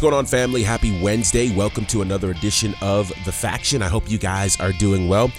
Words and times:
What's 0.00 0.12
going 0.12 0.18
on, 0.18 0.24
family? 0.24 0.62
Happy 0.62 0.98
Wednesday. 1.02 1.54
Welcome 1.54 1.84
to 1.88 2.00
another 2.00 2.30
edition 2.30 2.74
of 2.80 3.12
The 3.26 3.32
Faction. 3.32 3.82
I 3.82 3.88
hope 3.88 4.10
you 4.10 4.16
guys 4.16 4.58
are 4.58 4.72
doing 4.72 5.10
well. 5.10 5.30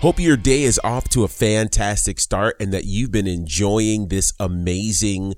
Hope 0.00 0.18
your 0.18 0.36
day 0.36 0.64
is 0.64 0.80
off 0.82 1.08
to 1.10 1.22
a 1.22 1.28
fantastic 1.28 2.18
start 2.18 2.56
and 2.58 2.72
that 2.72 2.84
you've 2.84 3.12
been 3.12 3.28
enjoying 3.28 4.08
this 4.08 4.32
amazing 4.40 5.34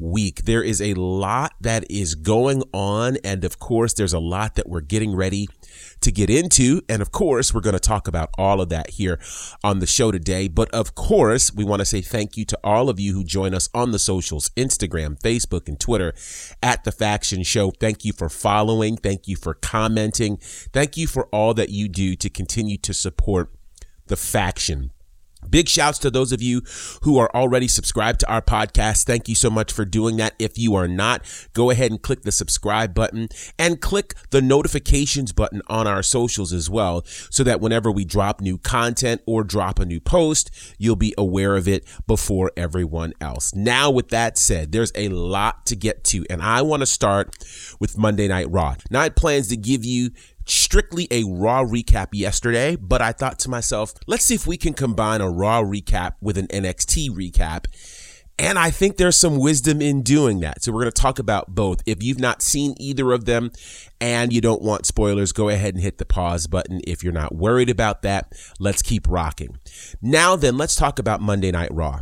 week. 0.00 0.44
There 0.44 0.62
is 0.62 0.80
a 0.80 0.94
lot 0.94 1.52
that 1.60 1.90
is 1.90 2.14
going 2.14 2.62
on. 2.72 3.18
And 3.22 3.44
of 3.44 3.58
course, 3.58 3.94
there's 3.94 4.12
a 4.12 4.18
lot 4.18 4.54
that 4.54 4.68
we're 4.68 4.80
getting 4.80 5.14
ready 5.14 5.48
to 6.00 6.10
get 6.10 6.30
into. 6.30 6.82
And 6.88 7.02
of 7.02 7.12
course, 7.12 7.52
we're 7.52 7.60
going 7.60 7.74
to 7.74 7.80
talk 7.80 8.08
about 8.08 8.30
all 8.38 8.60
of 8.60 8.68
that 8.70 8.90
here 8.90 9.20
on 9.62 9.78
the 9.78 9.86
show 9.86 10.10
today. 10.10 10.48
But 10.48 10.70
of 10.70 10.94
course, 10.94 11.52
we 11.52 11.64
want 11.64 11.80
to 11.80 11.86
say 11.86 12.00
thank 12.00 12.36
you 12.36 12.44
to 12.46 12.58
all 12.64 12.88
of 12.88 12.98
you 12.98 13.12
who 13.14 13.24
join 13.24 13.54
us 13.54 13.68
on 13.74 13.92
the 13.92 13.98
socials, 13.98 14.50
Instagram, 14.50 15.20
Facebook, 15.20 15.68
and 15.68 15.78
Twitter 15.78 16.14
at 16.62 16.84
The 16.84 16.92
Faction 16.92 17.42
Show. 17.42 17.70
Thank 17.70 18.04
you 18.04 18.12
for 18.12 18.28
following. 18.28 18.96
Thank 18.96 19.28
you 19.28 19.36
for 19.36 19.54
commenting. 19.54 20.38
Thank 20.38 20.96
you 20.96 21.06
for 21.06 21.26
all 21.26 21.54
that 21.54 21.70
you 21.70 21.88
do 21.88 22.16
to 22.16 22.30
continue 22.30 22.78
to 22.78 22.94
support 22.94 23.52
the 24.06 24.16
faction. 24.16 24.90
Big 25.50 25.68
shouts 25.68 25.98
to 25.98 26.10
those 26.10 26.32
of 26.32 26.40
you 26.40 26.62
who 27.02 27.18
are 27.18 27.30
already 27.34 27.68
subscribed 27.68 28.20
to 28.20 28.32
our 28.32 28.42
podcast. 28.42 29.04
Thank 29.04 29.28
you 29.28 29.34
so 29.34 29.50
much 29.50 29.72
for 29.72 29.84
doing 29.84 30.16
that. 30.18 30.34
If 30.38 30.58
you 30.58 30.74
are 30.74 30.88
not, 30.88 31.22
go 31.52 31.70
ahead 31.70 31.90
and 31.90 32.00
click 32.00 32.22
the 32.22 32.32
subscribe 32.32 32.94
button 32.94 33.28
and 33.58 33.80
click 33.80 34.14
the 34.30 34.40
notifications 34.40 35.32
button 35.32 35.62
on 35.66 35.86
our 35.86 36.02
socials 36.02 36.52
as 36.52 36.70
well 36.70 37.02
so 37.04 37.42
that 37.44 37.60
whenever 37.60 37.90
we 37.90 38.04
drop 38.04 38.40
new 38.40 38.58
content 38.58 39.20
or 39.26 39.44
drop 39.44 39.78
a 39.78 39.84
new 39.84 40.00
post, 40.00 40.50
you'll 40.78 40.96
be 40.96 41.14
aware 41.18 41.56
of 41.56 41.66
it 41.66 41.84
before 42.06 42.52
everyone 42.56 43.12
else. 43.20 43.54
Now, 43.54 43.90
with 43.90 44.08
that 44.08 44.38
said, 44.38 44.72
there's 44.72 44.92
a 44.94 45.08
lot 45.08 45.66
to 45.66 45.76
get 45.76 46.04
to, 46.04 46.24
and 46.30 46.42
I 46.42 46.62
want 46.62 46.80
to 46.80 46.86
start 46.86 47.34
with 47.80 47.98
Monday 47.98 48.28
Night 48.28 48.50
Raw. 48.50 48.76
I 48.94 49.08
plans 49.08 49.48
to 49.48 49.56
give 49.56 49.84
you 49.84 50.10
strictly 50.50 51.08
a 51.10 51.24
Raw 51.24 51.64
recap 51.64 52.08
yesterday, 52.12 52.76
but 52.76 53.00
I 53.00 53.12
thought 53.12 53.38
to 53.40 53.50
myself, 53.50 53.94
let's 54.06 54.24
see 54.24 54.34
if 54.34 54.46
we 54.46 54.56
can 54.56 54.74
combine 54.74 55.20
a 55.20 55.30
Raw 55.30 55.62
recap 55.62 56.14
with 56.20 56.36
an 56.38 56.46
NXT 56.48 57.10
recap. 57.10 57.66
And 58.38 58.58
I 58.58 58.70
think 58.70 58.96
there's 58.96 59.18
some 59.18 59.36
wisdom 59.36 59.82
in 59.82 60.00
doing 60.00 60.40
that. 60.40 60.62
So 60.62 60.72
we're 60.72 60.80
going 60.80 60.92
to 60.92 61.02
talk 61.02 61.18
about 61.18 61.54
both. 61.54 61.82
If 61.84 62.02
you've 62.02 62.18
not 62.18 62.40
seen 62.40 62.74
either 62.78 63.12
of 63.12 63.26
them 63.26 63.52
and 64.00 64.32
you 64.32 64.40
don't 64.40 64.62
want 64.62 64.86
spoilers, 64.86 65.32
go 65.32 65.50
ahead 65.50 65.74
and 65.74 65.82
hit 65.82 65.98
the 65.98 66.06
pause 66.06 66.46
button. 66.46 66.80
If 66.86 67.04
you're 67.04 67.12
not 67.12 67.34
worried 67.34 67.68
about 67.68 68.00
that, 68.00 68.32
let's 68.58 68.80
keep 68.80 69.06
rocking. 69.06 69.58
Now 70.00 70.36
then, 70.36 70.56
let's 70.56 70.74
talk 70.74 70.98
about 70.98 71.20
Monday 71.20 71.50
Night 71.50 71.68
Raw. 71.70 72.00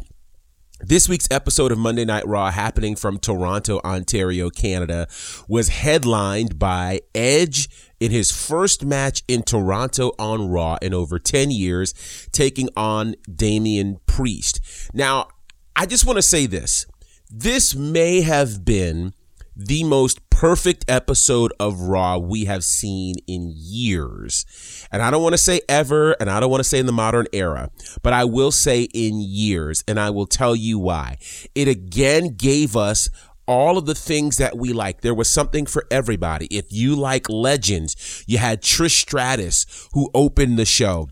This 0.81 1.09
week's 1.09 1.27
episode 1.33 1.73
of 1.73 1.79
Monday 1.79 2.05
Night 2.05 2.25
Raw, 2.25 2.53
happening 2.53 2.95
from 2.95 3.19
Toronto, 3.19 3.81
Ontario, 3.81 4.49
Canada, 4.49 5.09
was 5.49 5.71
headlined 5.71 6.57
by 6.57 7.01
Edge 7.17 7.69
in 8.01 8.11
his 8.11 8.31
first 8.31 8.85
match 8.85 9.23
in 9.29 9.43
Toronto 9.43 10.13
on 10.19 10.49
Raw 10.49 10.77
in 10.81 10.95
over 10.95 11.19
10 11.19 11.51
years, 11.51 11.95
taking 12.33 12.69
on 12.77 13.15
Damian 13.33 14.01
Priest. 14.07 14.61
Now, 14.93 15.29
I 15.75 15.87
just 15.87 16.07
want 16.07 16.17
to 16.17 16.23
say 16.23 16.47
this. 16.47 16.87
This 17.31 17.75
may 17.75 18.23
have 18.23 18.65
been 18.65 19.13
the 19.55 19.83
most 19.83 20.21
perfect 20.31 20.85
episode 20.87 21.53
of 21.59 21.81
Raw 21.81 22.17
we 22.17 22.45
have 22.45 22.63
seen 22.63 23.17
in 23.27 23.53
years. 23.57 24.47
And 24.93 25.03
I 25.03 25.11
don't 25.11 25.23
want 25.23 25.33
to 25.33 25.39
say 25.39 25.61
ever, 25.69 26.13
and 26.21 26.31
I 26.31 26.39
don't 26.39 26.51
want 26.51 26.61
to 26.61 26.69
say 26.69 26.79
in 26.79 26.87
the 26.87 26.93
modern 26.93 27.27
era, 27.33 27.71
but 28.03 28.13
I 28.13 28.25
will 28.25 28.53
say 28.53 28.83
in 28.95 29.21
years, 29.21 29.83
and 29.89 29.99
I 29.99 30.11
will 30.11 30.27
tell 30.27 30.55
you 30.55 30.79
why. 30.79 31.19
It 31.57 31.67
again 31.67 32.37
gave 32.37 32.77
us 32.77 33.11
all 33.49 33.79
of 33.79 33.87
the 33.87 33.95
things 33.95 34.37
that 34.37 34.57
we 34.57 34.73
like. 34.73 35.01
There 35.01 35.15
was 35.15 35.29
something 35.29 35.67
for 35.67 35.87
everybody. 35.91 36.47
If 36.47 36.67
you 36.71 36.95
like 36.95 37.29
legends, 37.29 38.25
you 38.29 38.39
had 38.39 38.63
Trish 38.63 39.01
Stratus 39.01 39.89
who 39.95 40.11
opened 40.15 40.59
the 40.59 40.67
show. 40.67 41.09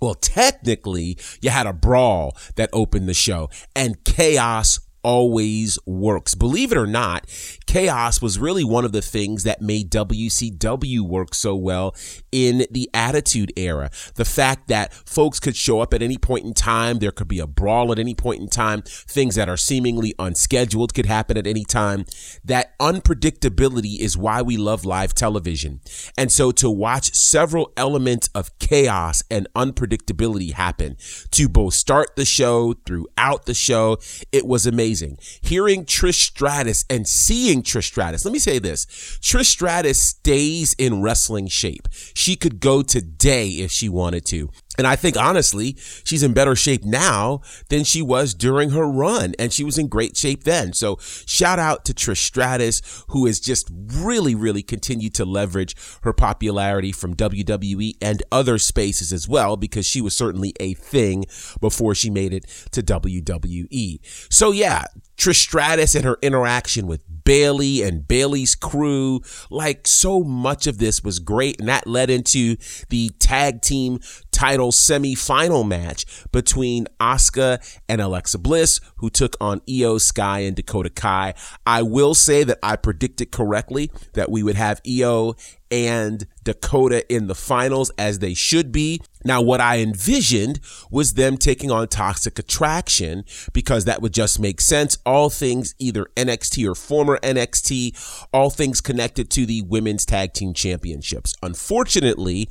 Well, 0.00 0.14
technically, 0.14 1.16
you 1.40 1.50
had 1.50 1.66
a 1.66 1.72
brawl 1.72 2.36
that 2.56 2.68
opened 2.72 3.08
the 3.08 3.14
show 3.14 3.48
and 3.74 4.04
chaos 4.04 4.80
always 5.02 5.78
works. 5.86 6.34
Believe 6.34 6.72
it 6.72 6.78
or 6.78 6.86
not, 6.86 7.26
chaos 7.66 8.20
was 8.20 8.38
really 8.38 8.64
one 8.64 8.84
of 8.84 8.92
the 8.92 9.02
things 9.02 9.44
that 9.44 9.60
made 9.60 9.90
WCW 9.90 11.00
work 11.00 11.34
so 11.34 11.54
well 11.54 11.94
in 12.32 12.66
the 12.70 12.90
Attitude 12.92 13.52
Era. 13.56 13.90
The 14.14 14.24
fact 14.24 14.68
that 14.68 14.92
folks 14.92 15.40
could 15.40 15.56
show 15.56 15.80
up 15.80 15.94
at 15.94 16.02
any 16.02 16.18
point 16.18 16.44
in 16.44 16.54
time, 16.54 16.98
there 16.98 17.12
could 17.12 17.28
be 17.28 17.38
a 17.38 17.46
brawl 17.46 17.92
at 17.92 17.98
any 17.98 18.14
point 18.14 18.40
in 18.40 18.48
time, 18.48 18.82
things 18.82 19.34
that 19.36 19.48
are 19.48 19.56
seemingly 19.56 20.14
unscheduled 20.18 20.94
could 20.94 21.06
happen 21.06 21.36
at 21.36 21.46
any 21.46 21.64
time. 21.64 22.04
That 22.44 22.76
unpredictability 22.78 23.98
is 23.98 24.16
why 24.16 24.42
we 24.42 24.56
love 24.56 24.84
live 24.84 25.14
television. 25.14 25.80
And 26.16 26.32
so 26.32 26.50
to 26.52 26.70
watch 26.70 27.14
several 27.14 27.72
elements 27.76 28.28
of 28.34 28.58
chaos 28.58 29.22
and 29.30 29.46
unpredictability 29.54 30.52
happen 30.52 30.96
to 31.32 31.48
both 31.48 31.74
start 31.74 32.16
the 32.16 32.24
show 32.24 32.74
throughout 32.86 33.46
the 33.46 33.54
show, 33.54 33.98
it 34.32 34.46
was 34.46 34.66
amazing. 34.66 34.87
Hearing 34.88 35.84
Trish 35.84 36.14
Stratus 36.14 36.84
and 36.88 37.06
seeing 37.06 37.62
Trish 37.62 37.84
Stratus. 37.84 38.24
Let 38.24 38.32
me 38.32 38.38
say 38.38 38.58
this. 38.58 38.86
Trish 39.20 39.46
Stratus 39.46 40.00
stays 40.00 40.74
in 40.78 41.02
wrestling 41.02 41.48
shape. 41.48 41.88
She 42.14 42.36
could 42.36 42.60
go 42.60 42.82
today 42.82 43.48
if 43.48 43.70
she 43.70 43.88
wanted 43.88 44.24
to. 44.26 44.50
And 44.78 44.86
I 44.86 44.96
think 44.96 45.16
honestly, 45.16 45.76
she's 46.04 46.22
in 46.22 46.32
better 46.32 46.54
shape 46.54 46.84
now 46.84 47.40
than 47.68 47.84
she 47.84 48.00
was 48.00 48.32
during 48.32 48.70
her 48.70 48.88
run. 48.88 49.34
And 49.38 49.52
she 49.52 49.64
was 49.64 49.76
in 49.76 49.88
great 49.88 50.16
shape 50.16 50.44
then. 50.44 50.72
So 50.72 50.98
shout 51.26 51.58
out 51.58 51.84
to 51.86 51.92
Trish 51.92 52.18
Stratus, 52.18 53.04
who 53.08 53.26
has 53.26 53.40
just 53.40 53.68
really, 53.92 54.36
really 54.36 54.62
continued 54.62 55.14
to 55.14 55.24
leverage 55.24 55.74
her 56.02 56.12
popularity 56.12 56.92
from 56.92 57.16
WWE 57.16 57.96
and 58.00 58.22
other 58.30 58.58
spaces 58.58 59.12
as 59.12 59.28
well, 59.28 59.56
because 59.56 59.84
she 59.84 60.00
was 60.00 60.16
certainly 60.16 60.54
a 60.60 60.74
thing 60.74 61.24
before 61.60 61.94
she 61.94 62.08
made 62.08 62.32
it 62.32 62.46
to 62.70 62.82
WWE. 62.82 63.98
So 64.32 64.52
yeah, 64.52 64.84
Trish 65.18 65.40
Stratus 65.40 65.96
and 65.96 66.04
her 66.04 66.16
interaction 66.22 66.86
with 66.86 67.02
Bayley 67.24 67.82
and 67.82 68.06
Bayley's 68.06 68.54
crew. 68.54 69.20
Like 69.50 69.86
so 69.86 70.22
much 70.22 70.66
of 70.66 70.78
this 70.78 71.02
was 71.02 71.18
great. 71.18 71.58
And 71.58 71.68
that 71.68 71.86
led 71.86 72.08
into 72.08 72.56
the 72.88 73.10
tag 73.18 73.60
team 73.60 73.98
title 74.38 74.70
semi-final 74.70 75.64
match 75.64 76.06
between 76.30 76.86
Asuka 77.00 77.58
and 77.88 78.00
Alexa 78.00 78.38
Bliss, 78.38 78.80
who 78.98 79.10
took 79.10 79.36
on 79.40 79.58
Iyo 79.68 80.00
Sky 80.00 80.40
and 80.40 80.54
Dakota 80.54 80.90
Kai. 80.90 81.34
I 81.66 81.82
will 81.82 82.14
say 82.14 82.44
that 82.44 82.60
I 82.62 82.76
predicted 82.76 83.32
correctly 83.32 83.90
that 84.14 84.30
we 84.30 84.44
would 84.44 84.54
have 84.54 84.80
Iyo 84.84 85.36
and 85.72 86.24
Dakota 86.44 87.04
in 87.12 87.26
the 87.26 87.34
finals 87.34 87.90
as 87.98 88.20
they 88.20 88.32
should 88.32 88.70
be. 88.70 89.00
Now, 89.24 89.42
what 89.42 89.60
I 89.60 89.80
envisioned 89.80 90.60
was 90.88 91.14
them 91.14 91.36
taking 91.36 91.72
on 91.72 91.88
Toxic 91.88 92.38
Attraction 92.38 93.24
because 93.52 93.86
that 93.86 94.00
would 94.00 94.14
just 94.14 94.38
make 94.38 94.60
sense. 94.60 94.98
All 95.04 95.30
things 95.30 95.74
either 95.80 96.06
NXT 96.16 96.64
or 96.70 96.76
former 96.76 97.18
NXT, 97.24 98.28
all 98.32 98.50
things 98.50 98.80
connected 98.80 99.30
to 99.30 99.44
the 99.46 99.62
women's 99.62 100.06
tag 100.06 100.32
team 100.32 100.54
championships. 100.54 101.34
Unfortunately, 101.42 102.48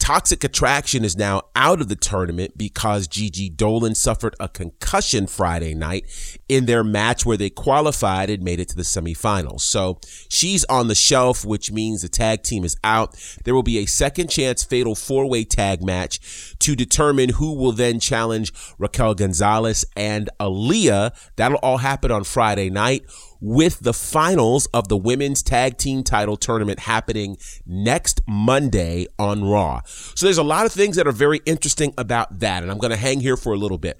Toxic 0.00 0.42
Attraction 0.42 1.04
is 1.04 1.16
now 1.16 1.42
out 1.54 1.80
of 1.80 1.88
the 1.88 1.94
tournament 1.94 2.56
because 2.56 3.06
Gigi 3.06 3.50
Dolan 3.50 3.94
suffered 3.94 4.34
a 4.40 4.48
concussion 4.48 5.26
Friday 5.26 5.74
night 5.74 6.04
in 6.48 6.64
their 6.64 6.82
match 6.82 7.26
where 7.26 7.36
they 7.36 7.50
qualified 7.50 8.30
and 8.30 8.42
made 8.42 8.58
it 8.60 8.68
to 8.70 8.76
the 8.76 8.82
semifinals. 8.82 9.60
So 9.60 10.00
she's 10.28 10.64
on 10.64 10.88
the 10.88 10.94
shelf, 10.94 11.44
which 11.44 11.70
means 11.70 12.00
the 12.00 12.08
tag 12.08 12.42
team 12.42 12.64
is 12.64 12.76
out. 12.82 13.14
There 13.44 13.54
will 13.54 13.62
be 13.62 13.78
a 13.78 13.86
second 13.86 14.30
chance 14.30 14.64
fatal 14.64 14.94
four 14.94 15.28
way 15.28 15.44
tag 15.44 15.82
match 15.82 16.56
to 16.60 16.74
determine 16.74 17.28
who 17.34 17.52
will 17.52 17.72
then 17.72 18.00
challenge 18.00 18.52
Raquel 18.78 19.14
Gonzalez 19.14 19.84
and 19.96 20.30
Aliyah. 20.40 21.14
That'll 21.36 21.58
all 21.58 21.78
happen 21.78 22.10
on 22.10 22.24
Friday 22.24 22.70
night 22.70 23.04
with 23.40 23.80
the 23.80 23.94
finals 23.94 24.66
of 24.66 24.88
the 24.88 24.96
women's 24.96 25.42
tag 25.42 25.78
team 25.78 26.02
title 26.02 26.36
tournament 26.36 26.80
happening 26.80 27.36
next 27.66 28.20
Monday 28.26 29.06
on 29.18 29.44
Raw. 29.44 29.80
So 29.86 30.26
there's 30.26 30.38
a 30.38 30.42
lot 30.42 30.66
of 30.66 30.72
things 30.72 30.96
that 30.96 31.06
are 31.06 31.12
very 31.12 31.40
interesting 31.46 31.94
about 31.96 32.40
that, 32.40 32.62
and 32.62 32.70
I'm 32.70 32.78
going 32.78 32.90
to 32.90 32.96
hang 32.96 33.20
here 33.20 33.36
for 33.36 33.52
a 33.52 33.58
little 33.58 33.78
bit. 33.78 33.98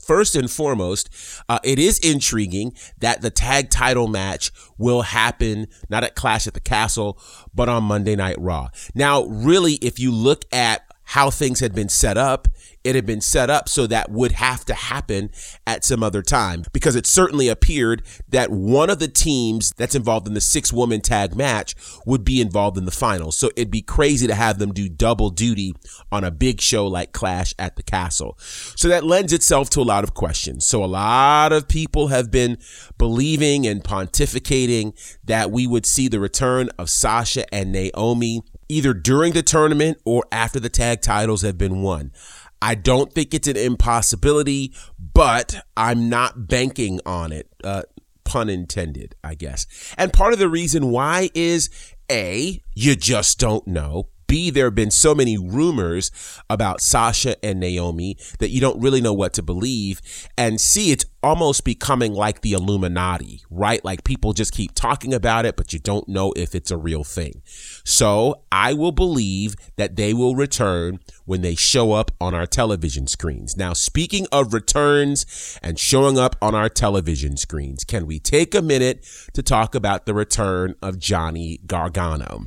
First 0.00 0.36
and 0.36 0.50
foremost, 0.50 1.08
uh, 1.48 1.58
it 1.64 1.78
is 1.78 1.98
intriguing 2.00 2.74
that 2.98 3.22
the 3.22 3.30
tag 3.30 3.70
title 3.70 4.08
match 4.08 4.52
will 4.76 5.02
happen 5.02 5.68
not 5.88 6.04
at 6.04 6.14
Clash 6.14 6.46
at 6.46 6.54
the 6.54 6.60
Castle, 6.60 7.18
but 7.54 7.68
on 7.68 7.84
Monday 7.84 8.14
Night 8.14 8.36
Raw. 8.38 8.68
Now, 8.94 9.24
really, 9.24 9.74
if 9.74 9.98
you 9.98 10.12
look 10.12 10.44
at 10.52 10.85
how 11.06 11.30
things 11.30 11.60
had 11.60 11.74
been 11.74 11.88
set 11.88 12.18
up, 12.18 12.48
it 12.82 12.94
had 12.94 13.06
been 13.06 13.20
set 13.20 13.48
up 13.48 13.68
so 13.68 13.86
that 13.86 14.10
would 14.10 14.32
have 14.32 14.64
to 14.64 14.74
happen 14.74 15.30
at 15.66 15.84
some 15.84 16.02
other 16.02 16.20
time 16.20 16.64
because 16.72 16.96
it 16.96 17.06
certainly 17.06 17.48
appeared 17.48 18.02
that 18.28 18.50
one 18.50 18.90
of 18.90 18.98
the 18.98 19.08
teams 19.08 19.72
that's 19.76 19.94
involved 19.94 20.26
in 20.26 20.34
the 20.34 20.40
six 20.40 20.72
woman 20.72 21.00
tag 21.00 21.36
match 21.36 21.74
would 22.06 22.24
be 22.24 22.40
involved 22.40 22.76
in 22.76 22.84
the 22.84 22.90
finals. 22.90 23.38
So 23.38 23.50
it'd 23.56 23.70
be 23.70 23.82
crazy 23.82 24.26
to 24.26 24.34
have 24.34 24.58
them 24.58 24.72
do 24.72 24.88
double 24.88 25.30
duty 25.30 25.74
on 26.10 26.24
a 26.24 26.30
big 26.30 26.60
show 26.60 26.86
like 26.86 27.12
Clash 27.12 27.54
at 27.58 27.76
the 27.76 27.82
Castle. 27.84 28.36
So 28.38 28.88
that 28.88 29.04
lends 29.04 29.32
itself 29.32 29.70
to 29.70 29.80
a 29.80 29.82
lot 29.82 30.02
of 30.02 30.14
questions. 30.14 30.66
So 30.66 30.82
a 30.82 30.86
lot 30.86 31.52
of 31.52 31.68
people 31.68 32.08
have 32.08 32.32
been 32.32 32.58
believing 32.98 33.66
and 33.66 33.82
pontificating 33.82 34.92
that 35.24 35.52
we 35.52 35.66
would 35.68 35.86
see 35.86 36.08
the 36.08 36.20
return 36.20 36.68
of 36.78 36.90
Sasha 36.90 37.52
and 37.54 37.70
Naomi 37.70 38.42
either 38.68 38.94
during 38.94 39.32
the 39.32 39.42
tournament 39.42 39.98
or 40.04 40.24
after 40.32 40.60
the 40.60 40.68
tag 40.68 41.00
titles 41.00 41.42
have 41.42 41.58
been 41.58 41.82
won. 41.82 42.12
I 42.60 42.74
don't 42.74 43.12
think 43.12 43.34
it's 43.34 43.48
an 43.48 43.56
impossibility, 43.56 44.72
but 44.98 45.56
I'm 45.76 46.08
not 46.08 46.48
banking 46.48 47.00
on 47.04 47.32
it. 47.32 47.48
Uh, 47.62 47.82
pun 48.24 48.48
intended, 48.48 49.14
I 49.22 49.34
guess. 49.34 49.66
And 49.96 50.12
part 50.12 50.32
of 50.32 50.38
the 50.38 50.48
reason 50.48 50.90
why 50.90 51.30
is 51.34 51.70
A, 52.10 52.60
you 52.74 52.96
just 52.96 53.38
don't 53.38 53.66
know. 53.66 54.08
B, 54.26 54.50
there 54.50 54.66
have 54.66 54.74
been 54.74 54.90
so 54.90 55.14
many 55.14 55.38
rumors 55.38 56.10
about 56.50 56.80
Sasha 56.80 57.42
and 57.44 57.60
Naomi 57.60 58.16
that 58.38 58.50
you 58.50 58.60
don't 58.60 58.80
really 58.80 59.00
know 59.00 59.12
what 59.12 59.32
to 59.34 59.42
believe. 59.42 60.00
And 60.36 60.60
C, 60.60 60.90
it's 60.92 61.04
almost 61.22 61.64
becoming 61.64 62.12
like 62.12 62.40
the 62.40 62.52
Illuminati, 62.52 63.42
right? 63.50 63.84
Like 63.84 64.04
people 64.04 64.32
just 64.32 64.52
keep 64.52 64.72
talking 64.74 65.12
about 65.12 65.44
it, 65.44 65.56
but 65.56 65.72
you 65.72 65.78
don't 65.78 66.08
know 66.08 66.32
if 66.36 66.54
it's 66.54 66.70
a 66.70 66.76
real 66.76 67.02
thing. 67.02 67.42
So 67.84 68.42
I 68.52 68.72
will 68.74 68.92
believe 68.92 69.56
that 69.76 69.96
they 69.96 70.14
will 70.14 70.36
return 70.36 71.00
when 71.24 71.42
they 71.42 71.54
show 71.54 71.92
up 71.92 72.12
on 72.20 72.34
our 72.34 72.46
television 72.46 73.06
screens. 73.06 73.56
Now, 73.56 73.72
speaking 73.72 74.26
of 74.30 74.54
returns 74.54 75.58
and 75.62 75.78
showing 75.78 76.18
up 76.18 76.36
on 76.40 76.54
our 76.54 76.68
television 76.68 77.36
screens, 77.36 77.84
can 77.84 78.06
we 78.06 78.20
take 78.20 78.54
a 78.54 78.62
minute 78.62 79.04
to 79.34 79.42
talk 79.42 79.74
about 79.74 80.06
the 80.06 80.14
return 80.14 80.74
of 80.80 80.98
Johnny 80.98 81.58
Gargano? 81.66 82.44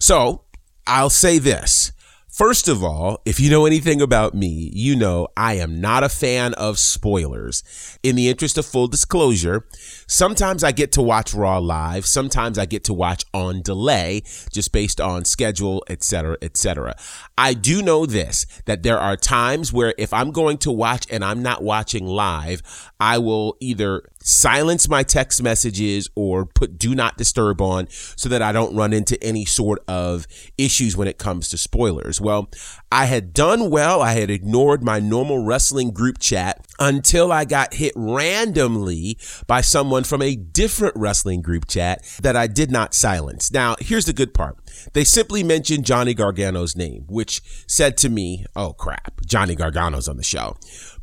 So 0.00 0.44
I'll 0.88 1.10
say 1.10 1.38
this. 1.38 1.92
First 2.28 2.68
of 2.68 2.82
all, 2.82 3.20
if 3.26 3.40
you 3.40 3.50
know 3.50 3.66
anything 3.66 4.00
about 4.00 4.32
me, 4.32 4.70
you 4.72 4.96
know 4.96 5.28
I 5.36 5.54
am 5.54 5.80
not 5.80 6.02
a 6.02 6.08
fan 6.08 6.54
of 6.54 6.78
spoilers. 6.78 7.98
In 8.02 8.16
the 8.16 8.28
interest 8.28 8.56
of 8.56 8.64
full 8.64 8.86
disclosure, 8.86 9.66
sometimes 10.06 10.64
I 10.64 10.72
get 10.72 10.92
to 10.92 11.02
watch 11.02 11.34
Raw 11.34 11.58
live, 11.58 12.06
sometimes 12.06 12.56
I 12.56 12.64
get 12.64 12.84
to 12.84 12.94
watch 12.94 13.24
on 13.34 13.60
delay, 13.60 14.22
just 14.52 14.72
based 14.72 15.00
on 15.00 15.24
schedule, 15.24 15.84
etc., 15.90 16.38
etc. 16.40 16.96
I 17.36 17.54
do 17.54 17.82
know 17.82 18.06
this 18.06 18.46
that 18.64 18.82
there 18.82 18.98
are 18.98 19.16
times 19.16 19.72
where 19.72 19.92
if 19.98 20.14
I'm 20.14 20.30
going 20.30 20.58
to 20.58 20.70
watch 20.70 21.06
and 21.10 21.24
I'm 21.24 21.42
not 21.42 21.62
watching 21.62 22.06
live, 22.06 22.62
I 23.00 23.18
will 23.18 23.56
either 23.60 24.04
silence 24.28 24.88
my 24.88 25.02
text 25.02 25.42
messages 25.42 26.08
or 26.14 26.44
put 26.44 26.78
do 26.78 26.94
not 26.94 27.16
disturb 27.16 27.60
on 27.60 27.88
so 27.88 28.28
that 28.28 28.42
I 28.42 28.52
don't 28.52 28.76
run 28.76 28.92
into 28.92 29.22
any 29.22 29.44
sort 29.44 29.82
of 29.88 30.26
issues 30.56 30.96
when 30.96 31.08
it 31.08 31.18
comes 31.18 31.48
to 31.48 31.58
spoilers. 31.58 32.20
Well, 32.20 32.50
I 32.92 33.06
had 33.06 33.32
done 33.32 33.70
well. 33.70 34.02
I 34.02 34.12
had 34.12 34.30
ignored 34.30 34.82
my 34.82 35.00
normal 35.00 35.44
wrestling 35.44 35.90
group 35.90 36.18
chat 36.18 36.66
until 36.78 37.32
I 37.32 37.44
got 37.44 37.74
hit 37.74 37.92
randomly 37.96 39.18
by 39.46 39.60
someone 39.60 40.04
from 40.04 40.22
a 40.22 40.36
different 40.36 40.94
wrestling 40.96 41.42
group 41.42 41.66
chat 41.66 42.02
that 42.22 42.36
I 42.36 42.46
did 42.46 42.70
not 42.70 42.94
silence. 42.94 43.50
Now, 43.50 43.76
here's 43.80 44.06
the 44.06 44.12
good 44.12 44.34
part. 44.34 44.58
They 44.92 45.04
simply 45.04 45.42
mentioned 45.42 45.84
Johnny 45.84 46.14
Gargano's 46.14 46.76
name, 46.76 47.04
which 47.08 47.42
said 47.66 47.96
to 47.98 48.08
me, 48.08 48.44
oh 48.54 48.72
crap, 48.72 49.20
Johnny 49.26 49.56
Gargano's 49.56 50.08
on 50.08 50.16
the 50.16 50.22
show. 50.22 50.56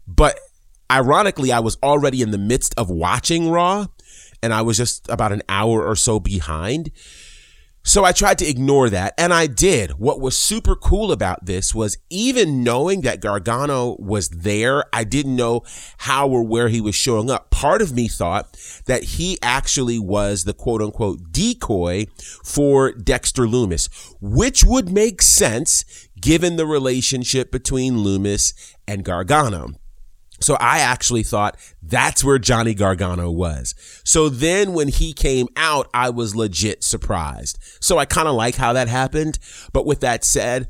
But 0.07 0.39
ironically, 0.92 1.52
I 1.52 1.60
was 1.60 1.78
already 1.84 2.22
in 2.22 2.32
the 2.32 2.38
midst 2.38 2.74
of 2.78 2.90
watching 2.90 3.50
Raw 3.50 3.88
and 4.42 4.54
I 4.54 4.62
was 4.62 4.78
just 4.78 5.10
about 5.10 5.32
an 5.32 5.42
hour 5.50 5.84
or 5.86 5.96
so 5.96 6.20
behind. 6.20 6.92
So 7.88 8.04
I 8.04 8.14
tried 8.14 8.40
to 8.40 8.48
ignore 8.48 8.90
that 8.90 9.14
and 9.16 9.32
I 9.32 9.46
did. 9.46 9.92
What 9.92 10.20
was 10.20 10.36
super 10.36 10.76
cool 10.76 11.12
about 11.12 11.46
this 11.46 11.76
was 11.76 12.00
even 12.10 12.64
knowing 12.64 13.02
that 13.02 13.22
Gargano 13.22 13.96
was 14.00 14.28
there, 14.30 14.86
I 14.92 15.04
didn't 15.04 15.36
know 15.36 15.62
how 16.00 16.28
or 16.28 16.42
where 16.42 16.70
he 16.70 16.82
was 16.82 16.96
showing 16.96 17.30
up. 17.30 17.52
Part 17.52 17.84
of 17.84 17.94
me 17.94 18.08
thought 18.08 18.58
that 18.88 19.04
he 19.04 19.38
actually 19.44 20.00
was 20.00 20.46
the 20.46 20.54
quote 20.54 20.82
unquote 20.82 21.32
decoy 21.32 22.08
for 22.44 22.92
Dexter 22.92 23.44
Lumis, 23.44 23.88
which 24.20 24.64
would 24.64 24.92
make 24.92 25.22
sense 25.22 26.08
given 26.20 26.56
the 26.56 26.66
relationship 26.66 27.52
between 27.52 27.98
Lumis 27.98 28.74
and 28.88 29.06
Gargano. 29.06 29.74
So 30.40 30.56
I 30.56 30.80
actually 30.80 31.24
thought 31.24 31.58
that's 31.82 32.24
where 32.24 32.40
Johnny 32.40 32.74
Gargano 32.74 33.32
was. 33.32 33.74
So 34.04 34.30
then 34.30 34.74
when 34.74 34.90
he 34.90 35.14
came 35.14 35.48
out, 35.56 35.90
I 35.94 36.10
was 36.10 36.36
legit 36.36 36.84
surprised. 36.84 37.58
So 37.80 37.98
I 37.98 38.06
kind 38.06 38.28
of 38.28 38.36
like 38.36 38.56
how 38.56 38.74
that 38.74 38.88
happened. 38.88 39.40
But 39.72 39.86
with 39.86 40.02
that 40.02 40.24
said, 40.24 40.70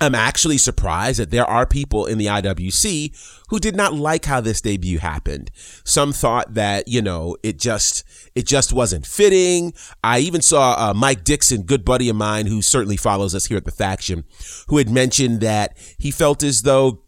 I'm 0.00 0.16
actually 0.16 0.58
surprised 0.58 1.20
that 1.20 1.30
there 1.30 1.48
are 1.48 1.64
people 1.64 2.06
in 2.06 2.18
the 2.18 2.26
IWC 2.26 3.44
who 3.50 3.60
did 3.60 3.76
not 3.76 3.94
like 3.94 4.24
how 4.24 4.40
this 4.40 4.60
debut 4.60 4.98
happened. 4.98 5.52
Some 5.84 6.12
thought 6.12 6.54
that, 6.54 6.88
you 6.88 7.00
know, 7.00 7.36
it 7.44 7.56
just, 7.56 8.02
it 8.34 8.44
just 8.44 8.72
wasn't 8.72 9.06
fitting. 9.06 9.74
I 10.02 10.18
even 10.18 10.42
saw 10.42 10.74
uh, 10.76 10.92
Mike 10.92 11.22
Dixon, 11.22 11.62
good 11.62 11.84
buddy 11.84 12.08
of 12.08 12.16
mine 12.16 12.46
who 12.46 12.62
certainly 12.62 12.96
follows 12.96 13.32
us 13.32 13.46
here 13.46 13.56
at 13.56 13.64
the 13.64 13.70
faction, 13.70 14.24
who 14.66 14.78
had 14.78 14.90
mentioned 14.90 15.40
that 15.40 15.76
he 15.98 16.10
felt 16.10 16.42
as 16.42 16.62
though 16.62 17.04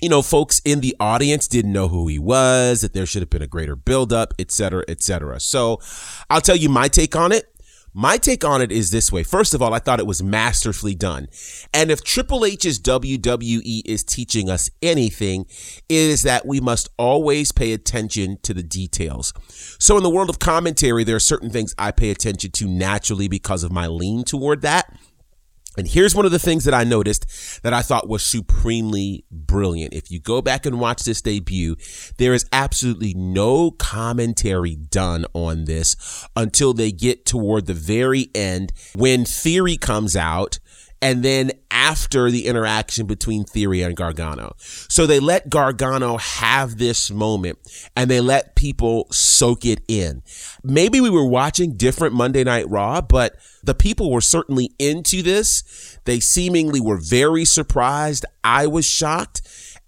you 0.00 0.08
know, 0.08 0.22
folks 0.22 0.60
in 0.64 0.80
the 0.80 0.94
audience 1.00 1.48
didn't 1.48 1.72
know 1.72 1.88
who 1.88 2.06
he 2.08 2.18
was, 2.18 2.80
that 2.80 2.92
there 2.92 3.06
should 3.06 3.22
have 3.22 3.30
been 3.30 3.42
a 3.42 3.46
greater 3.46 3.76
buildup, 3.76 4.34
et 4.38 4.50
cetera, 4.50 4.84
et 4.88 5.02
cetera. 5.02 5.40
So 5.40 5.80
I'll 6.30 6.40
tell 6.40 6.56
you 6.56 6.68
my 6.68 6.88
take 6.88 7.16
on 7.16 7.32
it. 7.32 7.52
My 7.94 8.16
take 8.16 8.44
on 8.44 8.62
it 8.62 8.70
is 8.70 8.90
this 8.90 9.10
way. 9.10 9.24
First 9.24 9.54
of 9.54 9.62
all, 9.62 9.74
I 9.74 9.78
thought 9.78 9.98
it 9.98 10.06
was 10.06 10.22
masterfully 10.22 10.94
done. 10.94 11.26
And 11.72 11.90
if 11.90 12.04
Triple 12.04 12.44
H's 12.44 12.78
WWE 12.78 13.82
is 13.84 14.04
teaching 14.04 14.48
us 14.48 14.70
anything, 14.82 15.46
it 15.88 15.96
is 15.96 16.22
that 16.22 16.46
we 16.46 16.60
must 16.60 16.90
always 16.96 17.50
pay 17.50 17.72
attention 17.72 18.38
to 18.42 18.54
the 18.54 18.62
details. 18.62 19.32
So 19.80 19.96
in 19.96 20.02
the 20.02 20.10
world 20.10 20.30
of 20.30 20.38
commentary, 20.38 21.02
there 21.02 21.16
are 21.16 21.20
certain 21.20 21.50
things 21.50 21.74
I 21.78 21.90
pay 21.90 22.10
attention 22.10 22.52
to 22.52 22.68
naturally 22.68 23.26
because 23.26 23.64
of 23.64 23.72
my 23.72 23.86
lean 23.86 24.22
toward 24.22 24.62
that. 24.62 24.94
And 25.78 25.86
here's 25.86 26.12
one 26.12 26.26
of 26.26 26.32
the 26.32 26.40
things 26.40 26.64
that 26.64 26.74
I 26.74 26.82
noticed 26.82 27.62
that 27.62 27.72
I 27.72 27.82
thought 27.82 28.08
was 28.08 28.26
supremely 28.26 29.24
brilliant. 29.30 29.94
If 29.94 30.10
you 30.10 30.18
go 30.18 30.42
back 30.42 30.66
and 30.66 30.80
watch 30.80 31.04
this 31.04 31.22
debut, 31.22 31.76
there 32.16 32.34
is 32.34 32.46
absolutely 32.52 33.14
no 33.14 33.70
commentary 33.70 34.74
done 34.74 35.24
on 35.34 35.66
this 35.66 36.26
until 36.34 36.74
they 36.74 36.90
get 36.90 37.24
toward 37.24 37.66
the 37.66 37.74
very 37.74 38.28
end 38.34 38.72
when 38.96 39.24
Theory 39.24 39.76
comes 39.76 40.16
out 40.16 40.58
and 41.00 41.22
then 41.22 41.52
after 41.88 42.30
the 42.30 42.46
interaction 42.46 43.06
between 43.06 43.44
Theory 43.44 43.80
and 43.80 43.96
Gargano. 43.96 44.54
So 44.58 45.06
they 45.06 45.20
let 45.20 45.48
Gargano 45.48 46.18
have 46.18 46.76
this 46.76 47.10
moment 47.10 47.58
and 47.96 48.10
they 48.10 48.20
let 48.20 48.56
people 48.56 49.06
soak 49.10 49.64
it 49.64 49.80
in. 49.88 50.22
Maybe 50.62 51.00
we 51.00 51.08
were 51.08 51.26
watching 51.26 51.76
different 51.78 52.14
Monday 52.14 52.44
Night 52.44 52.68
Raw, 52.68 53.00
but 53.00 53.36
the 53.62 53.74
people 53.74 54.10
were 54.10 54.20
certainly 54.20 54.70
into 54.78 55.22
this. 55.22 55.98
They 56.04 56.20
seemingly 56.20 56.80
were 56.80 56.98
very 56.98 57.46
surprised. 57.46 58.26
I 58.44 58.66
was 58.66 58.84
shocked. 58.84 59.40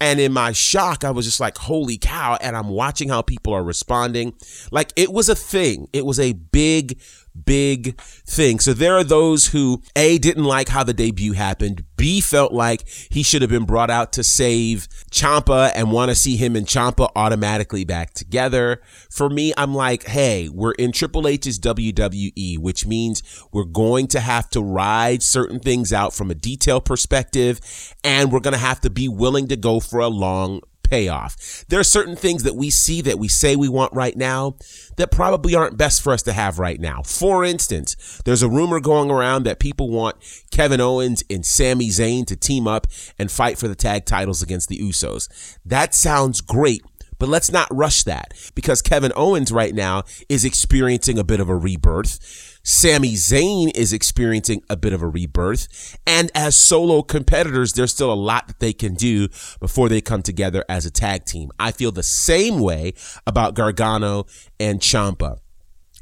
And 0.02 0.18
in 0.18 0.32
my 0.32 0.52
shock, 0.52 1.04
I 1.04 1.10
was 1.10 1.26
just 1.26 1.40
like, 1.40 1.58
holy 1.58 1.98
cow. 1.98 2.38
And 2.40 2.56
I'm 2.56 2.70
watching 2.70 3.10
how 3.10 3.20
people 3.20 3.52
are 3.52 3.62
responding. 3.62 4.32
Like 4.70 4.94
it 4.96 5.12
was 5.12 5.28
a 5.28 5.34
thing. 5.34 5.88
It 5.92 6.06
was 6.06 6.18
a 6.18 6.32
big, 6.32 6.98
big 7.44 8.00
thing. 8.00 8.58
So 8.58 8.72
there 8.72 8.96
are 8.96 9.04
those 9.04 9.48
who 9.48 9.82
A 9.96 10.18
didn't 10.18 10.44
like 10.44 10.68
how 10.68 10.84
the 10.84 10.94
debut 10.94 11.32
happened. 11.32 11.84
B 11.96 12.20
felt 12.20 12.52
like 12.52 12.88
he 12.88 13.22
should 13.22 13.42
have 13.42 13.50
been 13.50 13.64
brought 13.64 13.90
out 13.90 14.12
to 14.14 14.24
save 14.24 14.88
Ciampa 15.10 15.70
and 15.74 15.92
want 15.92 16.10
to 16.10 16.14
see 16.14 16.36
him 16.36 16.56
and 16.56 16.66
Ciampa 16.66 17.10
automatically 17.14 17.84
back 17.84 18.14
together. 18.14 18.80
For 19.10 19.28
me, 19.28 19.52
I'm 19.56 19.74
like, 19.74 20.04
hey, 20.04 20.48
we're 20.48 20.72
in 20.72 20.92
Triple 20.92 21.28
H's 21.28 21.58
WWE, 21.58 22.58
which 22.58 22.86
means 22.86 23.22
we're 23.52 23.64
going 23.64 24.06
to 24.08 24.20
have 24.20 24.48
to 24.50 24.62
ride 24.62 25.22
certain 25.22 25.60
things 25.60 25.92
out 25.92 26.14
from 26.14 26.30
a 26.30 26.34
detail 26.34 26.80
perspective 26.80 27.60
and 28.02 28.32
we're 28.32 28.40
going 28.40 28.52
to 28.52 28.58
have 28.58 28.80
to 28.80 28.90
be 28.90 29.08
willing 29.08 29.48
to 29.48 29.56
go 29.56 29.80
for 29.80 30.00
a 30.00 30.08
long 30.08 30.60
payoff. 30.90 31.64
There 31.68 31.80
are 31.80 31.84
certain 31.84 32.16
things 32.16 32.42
that 32.42 32.56
we 32.56 32.68
see 32.68 33.00
that 33.02 33.18
we 33.18 33.28
say 33.28 33.54
we 33.56 33.68
want 33.68 33.92
right 33.94 34.16
now 34.16 34.56
that 34.96 35.10
probably 35.10 35.54
aren't 35.54 35.76
best 35.76 36.02
for 36.02 36.12
us 36.12 36.22
to 36.24 36.32
have 36.32 36.58
right 36.58 36.80
now. 36.80 37.02
For 37.02 37.44
instance, 37.44 38.20
there's 38.24 38.42
a 38.42 38.48
rumor 38.48 38.80
going 38.80 39.10
around 39.10 39.44
that 39.44 39.60
people 39.60 39.88
want 39.88 40.16
Kevin 40.50 40.80
Owens 40.80 41.22
and 41.30 41.46
Sami 41.46 41.88
Zayn 41.88 42.26
to 42.26 42.36
team 42.36 42.66
up 42.66 42.88
and 43.18 43.30
fight 43.30 43.56
for 43.56 43.68
the 43.68 43.74
tag 43.74 44.04
titles 44.04 44.42
against 44.42 44.68
the 44.68 44.78
Usos. 44.78 45.56
That 45.64 45.94
sounds 45.94 46.40
great. 46.40 46.82
But 47.20 47.28
let's 47.28 47.52
not 47.52 47.68
rush 47.70 48.02
that 48.04 48.32
because 48.54 48.82
Kevin 48.82 49.12
Owens 49.14 49.52
right 49.52 49.74
now 49.74 50.02
is 50.28 50.44
experiencing 50.44 51.18
a 51.18 51.22
bit 51.22 51.38
of 51.38 51.50
a 51.50 51.54
rebirth. 51.54 52.58
Sami 52.62 53.12
Zayn 53.12 53.70
is 53.76 53.92
experiencing 53.92 54.62
a 54.70 54.76
bit 54.76 54.94
of 54.94 55.02
a 55.02 55.06
rebirth. 55.06 55.98
And 56.06 56.30
as 56.34 56.56
solo 56.56 57.02
competitors, 57.02 57.74
there's 57.74 57.92
still 57.92 58.12
a 58.12 58.14
lot 58.14 58.48
that 58.48 58.58
they 58.58 58.72
can 58.72 58.94
do 58.94 59.28
before 59.60 59.90
they 59.90 60.00
come 60.00 60.22
together 60.22 60.64
as 60.68 60.86
a 60.86 60.90
tag 60.90 61.26
team. 61.26 61.50
I 61.58 61.72
feel 61.72 61.92
the 61.92 62.02
same 62.02 62.58
way 62.58 62.94
about 63.26 63.54
Gargano 63.54 64.24
and 64.58 64.80
Ciampa. 64.80 65.38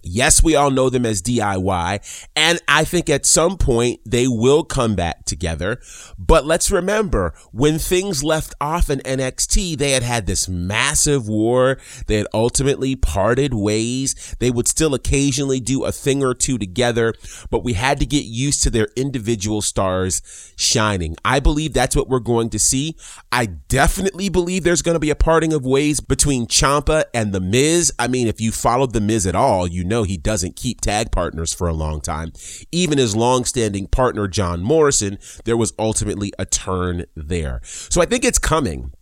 Yes, 0.08 0.42
we 0.42 0.56
all 0.56 0.70
know 0.70 0.88
them 0.90 1.04
as 1.04 1.22
DIY, 1.22 2.28
and 2.34 2.58
I 2.66 2.84
think 2.84 3.10
at 3.10 3.26
some 3.26 3.58
point 3.58 4.00
they 4.06 4.26
will 4.26 4.64
come 4.64 4.94
back 4.94 5.24
together. 5.26 5.80
But 6.18 6.46
let's 6.46 6.70
remember 6.70 7.34
when 7.52 7.78
things 7.78 8.24
left 8.24 8.54
off 8.60 8.88
in 8.88 9.00
NXT, 9.00 9.76
they 9.76 9.90
had 9.90 10.02
had 10.02 10.26
this 10.26 10.48
massive 10.48 11.28
war. 11.28 11.78
They 12.06 12.16
had 12.16 12.26
ultimately 12.32 12.96
parted 12.96 13.52
ways. 13.52 14.36
They 14.38 14.50
would 14.50 14.66
still 14.66 14.94
occasionally 14.94 15.60
do 15.60 15.84
a 15.84 15.92
thing 15.92 16.24
or 16.24 16.34
two 16.34 16.58
together, 16.58 17.14
but 17.50 17.62
we 17.62 17.74
had 17.74 18.00
to 18.00 18.06
get 18.06 18.24
used 18.24 18.62
to 18.62 18.70
their 18.70 18.88
individual 18.96 19.60
stars 19.60 20.22
shining. 20.56 21.16
I 21.24 21.40
believe 21.40 21.74
that's 21.74 21.94
what 21.94 22.08
we're 22.08 22.18
going 22.18 22.50
to 22.50 22.58
see. 22.58 22.96
I 23.30 23.46
definitely 23.46 24.28
believe 24.28 24.64
there's 24.64 24.82
going 24.82 24.94
to 24.94 25.00
be 25.00 25.10
a 25.10 25.16
parting 25.16 25.52
of 25.52 25.66
ways 25.66 26.00
between 26.00 26.46
Ciampa 26.46 27.04
and 27.12 27.32
The 27.32 27.40
Miz. 27.40 27.92
I 27.98 28.08
mean, 28.08 28.26
if 28.26 28.40
you 28.40 28.52
followed 28.52 28.92
The 28.92 29.00
Miz 29.00 29.26
at 29.26 29.34
all, 29.34 29.66
you 29.66 29.84
know 29.84 29.98
he 30.02 30.17
doesn't 30.17 30.57
keep 30.57 30.81
tag 30.81 31.11
partners 31.11 31.52
for 31.52 31.69
a 31.69 31.73
long 31.73 32.00
time. 32.00 32.33
Even 32.73 32.99
his 32.99 33.17
long-standing 33.17 33.88
partner 33.88 34.28
John 34.28 34.62
Morrison, 34.62 35.19
there 35.45 35.57
was 35.57 35.73
ultimately 35.78 36.33
a 36.38 36.47
turn 36.47 37.05
there. 37.14 37.61
So 37.64 38.00
I 38.00 38.07
think 38.07 38.25
it's 38.25 38.38
coming. 38.38 38.93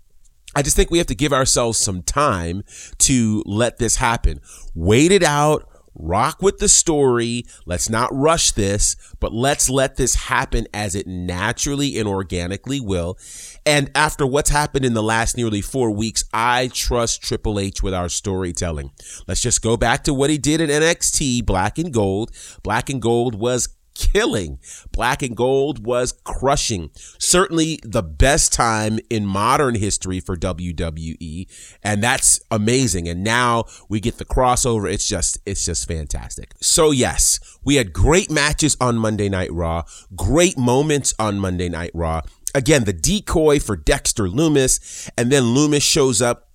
I 0.55 0.63
just 0.63 0.77
think 0.77 0.91
we 0.91 0.99
have 0.99 1.07
to 1.09 1.15
give 1.15 1.33
ourselves 1.33 1.79
some 1.79 2.03
time 2.03 2.65
to 2.99 3.43
let 3.45 3.79
this 3.79 3.97
happen. 3.97 4.41
Wait 4.75 5.13
it 5.13 5.23
out 5.23 5.69
rock 5.99 6.43
with 6.43 6.59
the 6.59 6.69
story. 6.69 7.45
Let's 7.65 7.89
not 7.89 8.15
rush 8.15 8.53
this, 8.53 8.97
but 9.21 9.33
let's 9.33 9.69
let 9.69 9.97
this 9.97 10.15
happen 10.15 10.67
as 10.73 10.95
it 10.95 11.07
naturally 11.07 11.99
and 11.99 12.09
organically 12.09 12.81
will. 12.81 13.19
And 13.65 13.91
after 13.95 14.27
what's 14.27 14.51
happened 14.51 14.85
in 14.85 14.95
the 14.95 15.03
last 15.03 15.37
nearly 15.37 15.61
four 15.61 15.91
weeks, 15.91 16.25
I 16.33 16.69
trust 16.73 17.23
Triple 17.23 17.59
H 17.59 17.83
with 17.83 17.95
our 17.95 18.09
storytelling. 18.09 18.91
Let's 19.27 19.41
just 19.41 19.63
go 19.63 19.77
back 19.77 20.05
to 20.05 20.15
what 20.15 20.31
he 20.31 20.39
did 20.39 20.61
in 20.61 20.71
NXT, 20.71 21.45
Black 21.45 21.79
and 21.79 21.93
Gold. 21.93 22.31
Black 22.63 22.91
and 22.91 23.01
Gold 23.01 23.35
was 23.35 23.76
killing. 23.97 24.59
Black 24.93 25.23
and 25.23 25.37
Gold 25.37 25.85
was 25.85 26.13
crushing. 26.25 26.91
Certainly 27.19 27.81
the 27.83 28.03
best 28.03 28.53
time 28.53 28.99
in 29.11 29.27
modern 29.27 29.75
history 29.75 30.21
for 30.21 30.37
WWE. 30.37 31.47
And 31.83 32.03
that's 32.03 32.41
amazing. 32.51 33.09
And 33.09 33.25
now 33.25 33.65
we 33.89 34.01
get 34.01 34.19
the 34.19 34.25
crossover. 34.25 34.93
It's 34.93 35.09
just, 35.09 35.39
it's 35.47 35.65
just 35.65 35.89
fantastic. 35.89 36.55
So 36.61 36.91
yes, 36.91 37.41
we 37.65 37.77
had 37.77 37.93
great 37.93 38.31
matches 38.31 38.77
on 38.81 38.97
Monday 38.97 39.29
Night 39.29 39.53
Raw, 39.53 39.85
great 40.15 40.59
moments 40.59 41.15
on 41.19 41.39
Monday 41.39 41.69
Night 41.69 41.91
Raw. 41.95 42.23
Again, 42.55 42.85
the 42.85 42.93
decoy 42.93 43.61
for 43.61 43.77
Dexter 43.77 44.25
Lumis, 44.25 45.11
and 45.19 45.31
then 45.31 45.43
Lumis 45.43 45.83
shows 45.83 46.23
up 46.23 46.46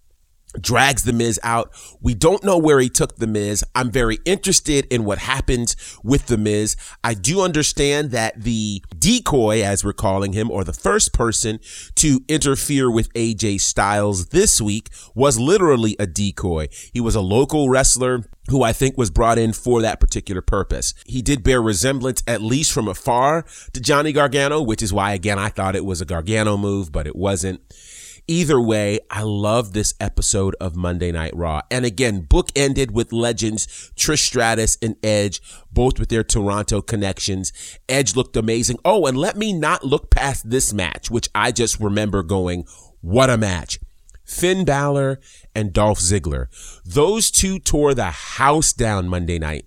drags 0.59 1.03
the 1.03 1.13
Miz 1.13 1.39
out. 1.43 1.71
We 2.01 2.13
don't 2.13 2.43
know 2.43 2.57
where 2.57 2.79
he 2.79 2.89
took 2.89 3.17
the 3.17 3.27
Miz. 3.27 3.63
I'm 3.75 3.91
very 3.91 4.19
interested 4.25 4.85
in 4.91 5.05
what 5.05 5.19
happens 5.19 5.75
with 6.03 6.27
the 6.27 6.37
Miz. 6.37 6.75
I 7.03 7.13
do 7.13 7.41
understand 7.41 8.11
that 8.11 8.41
the 8.41 8.83
decoy, 8.97 9.63
as 9.63 9.83
we're 9.83 9.93
calling 9.93 10.33
him, 10.33 10.51
or 10.51 10.63
the 10.63 10.73
first 10.73 11.13
person 11.13 11.59
to 11.95 12.21
interfere 12.27 12.89
with 12.91 13.13
AJ 13.13 13.61
Styles 13.61 14.27
this 14.27 14.61
week 14.61 14.89
was 15.15 15.39
literally 15.39 15.95
a 15.99 16.07
decoy. 16.07 16.67
He 16.93 16.99
was 16.99 17.15
a 17.15 17.21
local 17.21 17.69
wrestler 17.69 18.25
who 18.49 18.63
I 18.63 18.73
think 18.73 18.97
was 18.97 19.09
brought 19.09 19.37
in 19.37 19.53
for 19.53 19.81
that 19.81 19.99
particular 19.99 20.41
purpose. 20.41 20.93
He 21.05 21.21
did 21.21 21.43
bear 21.43 21.61
resemblance, 21.61 22.23
at 22.27 22.41
least 22.41 22.71
from 22.71 22.87
afar, 22.87 23.45
to 23.73 23.79
Johnny 23.79 24.11
Gargano, 24.11 24.61
which 24.61 24.81
is 24.81 24.91
why, 24.91 25.13
again, 25.13 25.39
I 25.39 25.49
thought 25.49 25.75
it 25.75 25.85
was 25.85 26.01
a 26.01 26.05
Gargano 26.05 26.57
move, 26.57 26.91
but 26.91 27.07
it 27.07 27.15
wasn't. 27.15 27.61
Either 28.27 28.61
way, 28.61 28.99
I 29.09 29.23
love 29.23 29.73
this 29.73 29.93
episode 29.99 30.55
of 30.61 30.75
Monday 30.75 31.11
Night 31.11 31.35
Raw. 31.35 31.61
And 31.69 31.85
again, 31.85 32.21
book 32.21 32.49
ended 32.55 32.91
with 32.91 33.11
legends 33.11 33.67
Trish 33.95 34.19
Stratus 34.19 34.77
and 34.81 34.95
Edge, 35.03 35.41
both 35.71 35.99
with 35.99 36.09
their 36.09 36.23
Toronto 36.23 36.81
connections. 36.81 37.51
Edge 37.89 38.15
looked 38.15 38.37
amazing. 38.37 38.77
Oh, 38.85 39.05
and 39.05 39.17
let 39.17 39.37
me 39.37 39.53
not 39.53 39.83
look 39.83 40.09
past 40.09 40.49
this 40.49 40.73
match, 40.73 41.09
which 41.09 41.29
I 41.35 41.51
just 41.51 41.79
remember 41.79 42.23
going, 42.23 42.65
what 43.01 43.29
a 43.29 43.37
match. 43.37 43.79
Finn 44.23 44.63
Balor 44.63 45.19
and 45.53 45.73
Dolph 45.73 45.99
Ziggler. 45.99 46.47
Those 46.85 47.31
two 47.31 47.59
tore 47.59 47.93
the 47.93 48.11
house 48.11 48.71
down 48.71 49.07
Monday 49.07 49.39
night. 49.39 49.65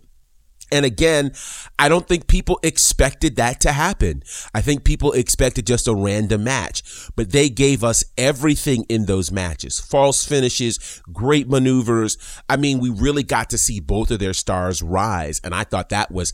And 0.74 0.84
again, 0.84 1.30
I 1.78 1.88
don't 1.88 2.08
think 2.08 2.26
people 2.26 2.58
expected 2.64 3.36
that 3.36 3.60
to 3.60 3.70
happen. 3.70 4.24
I 4.52 4.60
think 4.60 4.82
people 4.82 5.12
expected 5.12 5.68
just 5.68 5.86
a 5.86 5.94
random 5.94 6.42
match, 6.42 6.82
but 7.14 7.30
they 7.30 7.48
gave 7.48 7.84
us 7.84 8.02
everything 8.18 8.84
in 8.88 9.06
those 9.06 9.30
matches. 9.30 9.78
False 9.78 10.26
finishes, 10.26 11.00
great 11.12 11.48
maneuvers. 11.48 12.18
I 12.48 12.56
mean, 12.56 12.80
we 12.80 12.90
really 12.90 13.22
got 13.22 13.50
to 13.50 13.58
see 13.58 13.78
both 13.78 14.10
of 14.10 14.18
their 14.18 14.32
stars 14.32 14.82
rise. 14.82 15.40
And 15.44 15.54
I 15.54 15.62
thought 15.62 15.90
that 15.90 16.10
was 16.10 16.32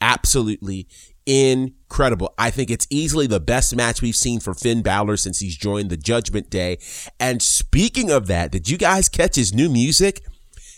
absolutely 0.00 0.88
incredible. 1.26 2.32
I 2.38 2.48
think 2.50 2.70
it's 2.70 2.86
easily 2.88 3.26
the 3.26 3.40
best 3.40 3.76
match 3.76 4.00
we've 4.00 4.16
seen 4.16 4.40
for 4.40 4.54
Finn 4.54 4.80
Balor 4.80 5.18
since 5.18 5.40
he's 5.40 5.56
joined 5.56 5.90
the 5.90 5.98
Judgment 5.98 6.48
Day. 6.48 6.78
And 7.20 7.42
speaking 7.42 8.10
of 8.10 8.26
that, 8.28 8.52
did 8.52 8.70
you 8.70 8.78
guys 8.78 9.10
catch 9.10 9.36
his 9.36 9.52
new 9.52 9.68
music? 9.68 10.24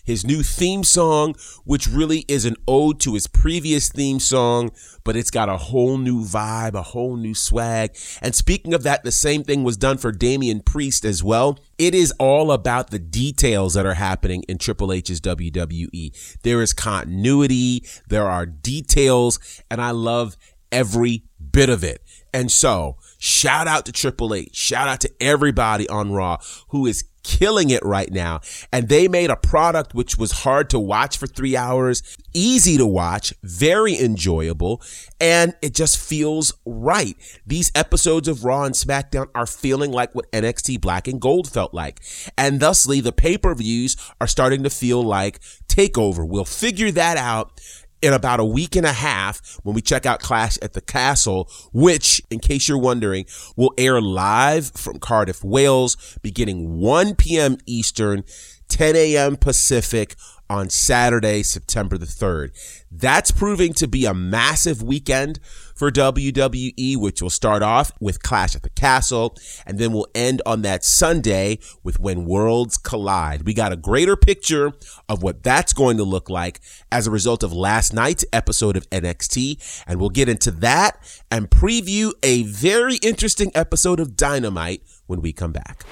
His 0.04 0.24
new 0.24 0.42
theme 0.42 0.84
song, 0.84 1.34
which 1.64 1.88
really 1.88 2.24
is 2.28 2.44
an 2.44 2.56
ode 2.68 3.00
to 3.00 3.14
his 3.14 3.26
previous 3.26 3.88
theme 3.88 4.20
song, 4.20 4.70
but 5.02 5.16
it's 5.16 5.30
got 5.30 5.48
a 5.48 5.56
whole 5.56 5.98
new 5.98 6.22
vibe, 6.22 6.74
a 6.74 6.82
whole 6.82 7.16
new 7.16 7.34
swag. 7.34 7.96
And 8.22 8.34
speaking 8.34 8.74
of 8.74 8.82
that, 8.84 9.02
the 9.02 9.12
same 9.12 9.42
thing 9.42 9.64
was 9.64 9.76
done 9.76 9.98
for 9.98 10.12
Damian 10.12 10.60
Priest 10.60 11.04
as 11.04 11.22
well. 11.22 11.58
It 11.78 11.94
is 11.94 12.12
all 12.18 12.52
about 12.52 12.90
the 12.90 12.98
details 12.98 13.74
that 13.74 13.86
are 13.86 13.94
happening 13.94 14.44
in 14.48 14.58
Triple 14.58 14.92
H's 14.92 15.20
WWE. 15.20 16.38
There 16.42 16.62
is 16.62 16.72
continuity, 16.72 17.84
there 18.08 18.28
are 18.28 18.46
details, 18.46 19.38
and 19.70 19.80
I 19.80 19.90
love 19.90 20.36
every 20.70 21.24
bit 21.50 21.70
of 21.70 21.84
it. 21.84 22.02
And 22.32 22.50
so, 22.50 22.96
shout 23.18 23.68
out 23.68 23.86
to 23.86 23.92
Triple 23.92 24.34
H, 24.34 24.54
shout 24.54 24.88
out 24.88 25.00
to 25.00 25.10
everybody 25.20 25.88
on 25.88 26.12
Raw 26.12 26.38
who 26.68 26.86
is 26.86 27.04
killing 27.24 27.70
it 27.70 27.84
right 27.84 28.12
now. 28.12 28.40
And 28.72 28.88
they 28.88 29.08
made 29.08 29.30
a 29.30 29.36
product 29.36 29.94
which 29.94 30.16
was 30.16 30.30
hard 30.30 30.70
to 30.70 30.78
watch 30.78 31.18
for 31.18 31.26
three 31.26 31.56
hours, 31.56 32.02
easy 32.32 32.76
to 32.76 32.86
watch, 32.86 33.34
very 33.42 33.98
enjoyable, 33.98 34.80
and 35.20 35.54
it 35.60 35.74
just 35.74 35.98
feels 35.98 36.52
right. 36.64 37.16
These 37.46 37.72
episodes 37.74 38.28
of 38.28 38.44
Raw 38.44 38.64
and 38.64 38.74
SmackDown 38.74 39.28
are 39.34 39.46
feeling 39.46 39.90
like 39.90 40.14
what 40.14 40.30
NXT 40.30 40.80
Black 40.80 41.08
and 41.08 41.20
Gold 41.20 41.48
felt 41.48 41.74
like. 41.74 42.00
And 42.38 42.60
thusly, 42.60 43.00
the 43.00 43.12
pay 43.12 43.38
per 43.38 43.54
views 43.54 43.96
are 44.20 44.26
starting 44.26 44.62
to 44.62 44.70
feel 44.70 45.02
like 45.02 45.40
TakeOver. 45.66 46.28
We'll 46.28 46.44
figure 46.44 46.92
that 46.92 47.16
out 47.16 47.60
in 48.04 48.12
about 48.12 48.38
a 48.38 48.44
week 48.44 48.76
and 48.76 48.84
a 48.84 48.92
half 48.92 49.58
when 49.62 49.74
we 49.74 49.80
check 49.80 50.04
out 50.04 50.20
Clash 50.20 50.58
at 50.60 50.74
the 50.74 50.82
Castle, 50.82 51.50
which, 51.72 52.20
in 52.30 52.38
case 52.38 52.68
you're 52.68 52.76
wondering, 52.76 53.24
will 53.56 53.72
air 53.78 53.98
live 53.98 54.72
from 54.72 54.98
Cardiff, 54.98 55.42
Wales, 55.42 56.18
beginning 56.20 56.78
1 56.78 57.14
p.m. 57.14 57.56
Eastern, 57.64 58.22
10 58.68 58.94
a.m. 58.94 59.36
Pacific 59.36 60.16
on 60.50 60.68
Saturday, 60.68 61.42
September 61.42 61.96
the 61.96 62.04
3rd. 62.04 62.50
That's 62.90 63.30
proving 63.30 63.72
to 63.74 63.88
be 63.88 64.04
a 64.04 64.12
massive 64.12 64.82
weekend 64.82 65.40
for 65.74 65.90
WWE, 65.90 66.96
which 66.96 67.20
will 67.20 67.30
start 67.30 67.62
off 67.62 67.92
with 68.00 68.22
Clash 68.22 68.54
at 68.54 68.62
the 68.62 68.70
Castle, 68.70 69.36
and 69.66 69.78
then 69.78 69.92
we'll 69.92 70.06
end 70.14 70.40
on 70.46 70.62
that 70.62 70.84
Sunday 70.84 71.58
with 71.82 71.98
When 71.98 72.24
Worlds 72.24 72.76
Collide. 72.76 73.42
We 73.42 73.54
got 73.54 73.72
a 73.72 73.76
greater 73.76 74.16
picture 74.16 74.72
of 75.08 75.22
what 75.22 75.42
that's 75.42 75.72
going 75.72 75.96
to 75.96 76.04
look 76.04 76.30
like 76.30 76.60
as 76.90 77.06
a 77.06 77.10
result 77.10 77.42
of 77.42 77.52
last 77.52 77.92
night's 77.92 78.24
episode 78.32 78.76
of 78.76 78.88
NXT, 78.90 79.84
and 79.86 80.00
we'll 80.00 80.10
get 80.10 80.28
into 80.28 80.50
that 80.50 80.98
and 81.30 81.50
preview 81.50 82.12
a 82.22 82.44
very 82.44 82.96
interesting 82.96 83.50
episode 83.54 84.00
of 84.00 84.16
Dynamite 84.16 84.82
when 85.06 85.20
we 85.20 85.32
come 85.32 85.52
back. 85.52 85.84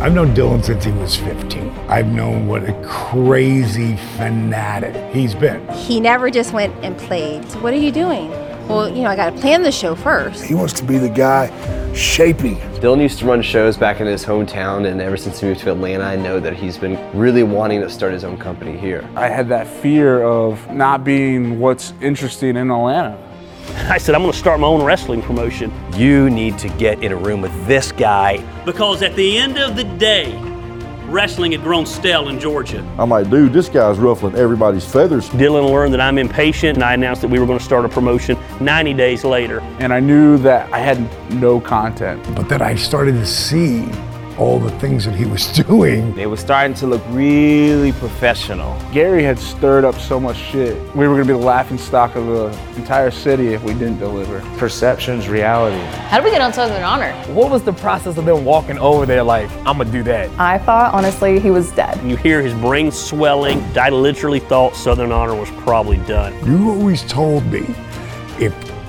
I've 0.00 0.12
known 0.12 0.34
Dylan 0.34 0.64
since 0.64 0.84
he 0.84 0.92
was 0.92 1.16
15. 1.16 1.68
I've 1.88 2.08
known 2.08 2.46
what 2.46 2.68
a 2.68 2.72
crazy 2.84 3.96
fanatic 4.16 5.14
he's 5.14 5.34
been. 5.34 5.66
He 5.68 6.00
never 6.00 6.30
just 6.30 6.52
went 6.52 6.74
and 6.84 6.96
played. 6.98 7.48
So 7.50 7.60
what 7.60 7.72
are 7.72 7.78
you 7.78 7.92
doing? 7.92 8.30
Well, 8.68 8.88
you 8.88 9.02
know, 9.02 9.10
I 9.10 9.16
got 9.16 9.30
to 9.30 9.40
plan 9.40 9.62
the 9.62 9.70
show 9.70 9.94
first. 9.94 10.44
He 10.44 10.54
wants 10.54 10.72
to 10.74 10.84
be 10.84 10.98
the 10.98 11.08
guy 11.08 11.46
shaping. 11.94 12.56
Dylan 12.80 13.00
used 13.00 13.18
to 13.20 13.26
run 13.26 13.40
shows 13.40 13.76
back 13.76 14.00
in 14.00 14.06
his 14.06 14.24
hometown, 14.24 14.90
and 14.90 15.00
ever 15.00 15.16
since 15.16 15.40
he 15.40 15.46
moved 15.46 15.60
to 15.60 15.72
Atlanta, 15.72 16.04
I 16.04 16.16
know 16.16 16.40
that 16.40 16.54
he's 16.54 16.76
been 16.76 16.98
really 17.16 17.42
wanting 17.42 17.80
to 17.80 17.88
start 17.88 18.12
his 18.12 18.24
own 18.24 18.36
company 18.36 18.76
here. 18.76 19.08
I 19.14 19.28
had 19.28 19.48
that 19.48 19.66
fear 19.66 20.22
of 20.22 20.70
not 20.70 21.04
being 21.04 21.60
what's 21.60 21.92
interesting 22.00 22.56
in 22.56 22.70
Atlanta. 22.70 23.22
I 23.88 23.98
said, 23.98 24.14
I'm 24.14 24.22
going 24.22 24.32
to 24.32 24.38
start 24.38 24.60
my 24.60 24.66
own 24.66 24.84
wrestling 24.84 25.22
promotion. 25.22 25.72
You 25.94 26.28
need 26.28 26.58
to 26.58 26.68
get 26.70 27.02
in 27.02 27.12
a 27.12 27.16
room 27.16 27.40
with 27.40 27.66
this 27.66 27.92
guy. 27.92 28.38
Because 28.64 29.02
at 29.02 29.14
the 29.16 29.38
end 29.38 29.58
of 29.58 29.76
the 29.76 29.84
day, 29.84 30.32
wrestling 31.08 31.52
had 31.52 31.62
grown 31.62 31.86
stale 31.86 32.28
in 32.28 32.38
Georgia. 32.40 32.80
I'm 32.98 33.10
like, 33.10 33.30
dude, 33.30 33.52
this 33.52 33.68
guy's 33.68 33.98
ruffling 33.98 34.34
everybody's 34.34 34.84
feathers. 34.84 35.28
Dylan 35.30 35.70
learned 35.70 35.94
that 35.94 36.00
I'm 36.00 36.18
impatient, 36.18 36.76
and 36.76 36.84
I 36.84 36.94
announced 36.94 37.22
that 37.22 37.28
we 37.28 37.38
were 37.38 37.46
going 37.46 37.58
to 37.58 37.64
start 37.64 37.84
a 37.84 37.88
promotion 37.88 38.38
90 38.60 38.94
days 38.94 39.24
later. 39.24 39.60
And 39.80 39.92
I 39.92 40.00
knew 40.00 40.38
that 40.38 40.72
I 40.72 40.78
had 40.78 40.98
no 41.32 41.60
content. 41.60 42.22
But 42.34 42.48
then 42.48 42.62
I 42.62 42.74
started 42.74 43.12
to 43.12 43.26
see 43.26 43.86
all 44.38 44.58
the 44.58 44.70
things 44.78 45.04
that 45.04 45.14
he 45.14 45.24
was 45.24 45.46
doing. 45.66 46.14
They 46.14 46.26
were 46.26 46.36
starting 46.36 46.74
to 46.74 46.86
look 46.86 47.02
really 47.08 47.92
professional. 47.92 48.78
Gary 48.92 49.22
had 49.22 49.38
stirred 49.38 49.84
up 49.84 49.94
so 49.96 50.20
much 50.20 50.36
shit. 50.36 50.76
We 50.94 51.08
were 51.08 51.14
going 51.14 51.26
to 51.26 51.34
be 51.34 51.38
the 51.38 51.44
laughing 51.46 51.78
stock 51.78 52.14
of 52.16 52.26
the 52.26 52.58
entire 52.76 53.10
city 53.10 53.48
if 53.54 53.62
we 53.62 53.72
didn't 53.72 53.98
deliver. 53.98 54.40
Perception's 54.58 55.28
reality. 55.28 55.78
How 56.08 56.18
did 56.18 56.24
we 56.24 56.30
get 56.30 56.40
on 56.40 56.52
Southern 56.52 56.82
Honor? 56.82 57.12
What 57.32 57.50
was 57.50 57.62
the 57.62 57.72
process 57.72 58.16
of 58.18 58.24
them 58.24 58.44
walking 58.44 58.78
over 58.78 59.06
there 59.06 59.22
like, 59.22 59.50
I'm 59.66 59.78
gonna 59.78 59.90
do 59.90 60.02
that? 60.04 60.28
I 60.38 60.58
thought, 60.58 60.92
honestly, 60.94 61.40
he 61.40 61.50
was 61.50 61.70
dead. 61.72 61.98
You 62.08 62.16
hear 62.16 62.42
his 62.42 62.54
brain 62.54 62.90
swelling. 62.90 63.62
I 63.76 63.88
literally 63.90 64.40
thought 64.40 64.76
Southern 64.76 65.12
Honor 65.12 65.34
was 65.34 65.50
probably 65.62 65.98
done. 65.98 66.34
You 66.46 66.70
always 66.70 67.02
told 67.04 67.44
me 67.46 67.66
if 68.38 68.52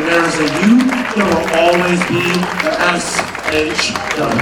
and 0.00 0.08
there's 0.08 0.38
a 0.38 0.48
you, 0.64 0.78
there 1.14 1.26
will 1.26 1.46
always 1.60 2.00
be 2.08 2.24
the 2.64 2.72
SHW. 2.96 4.40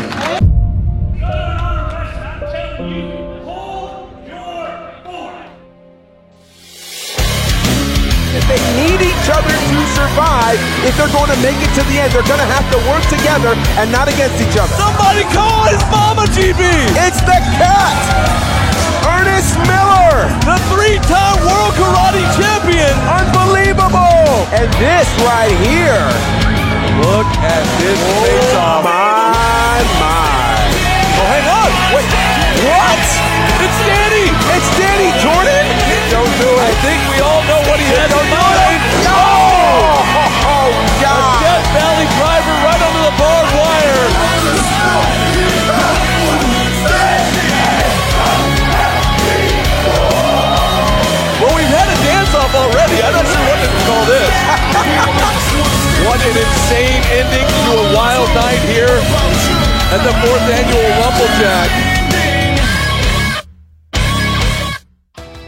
If 8.36 8.44
they 8.46 8.60
need 8.76 9.00
each 9.02 9.28
other 9.30 9.50
to 9.50 9.78
survive. 9.98 10.58
If 10.86 10.96
they're 10.96 11.10
going 11.10 11.30
to 11.30 11.40
make 11.42 11.58
it 11.58 11.72
to 11.74 11.82
the 11.90 11.98
end, 11.98 12.12
they're 12.12 12.22
going 12.22 12.40
to 12.40 12.50
have 12.54 12.66
to 12.70 12.78
work 12.86 13.02
together 13.10 13.52
and 13.76 13.90
not 13.90 14.06
against 14.08 14.38
each 14.40 14.56
other. 14.56 14.72
Somebody 14.78 15.24
this 24.78 25.08
right 25.26 25.54
here. 25.66 26.06
Look 27.02 27.26
at 27.42 27.64
this 27.82 27.98
oh 27.98 28.22
face-off. 28.22 28.84
My, 28.84 29.07
what 53.98 54.06
this. 54.06 54.30
what 56.06 56.20
an 56.22 56.36
insane 56.38 57.02
ending 57.18 57.48
to 57.66 57.72
a 57.74 57.94
wild 57.94 58.28
night 58.34 58.62
here 58.70 59.00
at 59.90 60.00
the 60.06 60.12
fourth 60.22 60.46
annual 60.58 60.88
Rumblejack. 61.02 61.70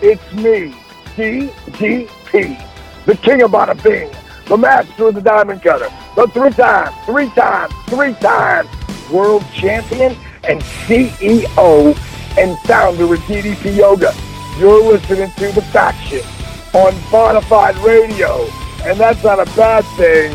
It's 0.02 0.32
me, 0.32 0.74
DDP, 1.16 2.66
the 3.04 3.16
king 3.16 3.42
of 3.42 3.50
bada 3.52 3.80
bing, 3.82 4.10
the 4.46 4.56
master 4.56 5.08
of 5.08 5.14
the 5.14 5.20
diamond 5.20 5.62
cutter, 5.62 5.88
the 6.16 6.26
three 6.28 6.50
time, 6.50 6.92
three 7.04 7.28
time, 7.30 7.70
three 7.86 8.14
time 8.14 8.66
world 9.12 9.44
champion 9.54 10.16
and 10.44 10.60
CEO 10.86 11.96
and 12.38 12.58
founder 12.60 13.12
of 13.14 13.20
DDP 13.20 13.76
Yoga. 13.76 14.12
You're 14.58 14.82
listening 14.82 15.30
to 15.32 15.52
The 15.52 15.62
Faction 15.62 16.39
on 16.72 16.92
Bonafide 17.10 17.82
Radio, 17.84 18.46
and 18.84 18.98
that's 18.98 19.24
not 19.24 19.40
a 19.40 19.44
bad 19.56 19.84
thing. 19.96 20.30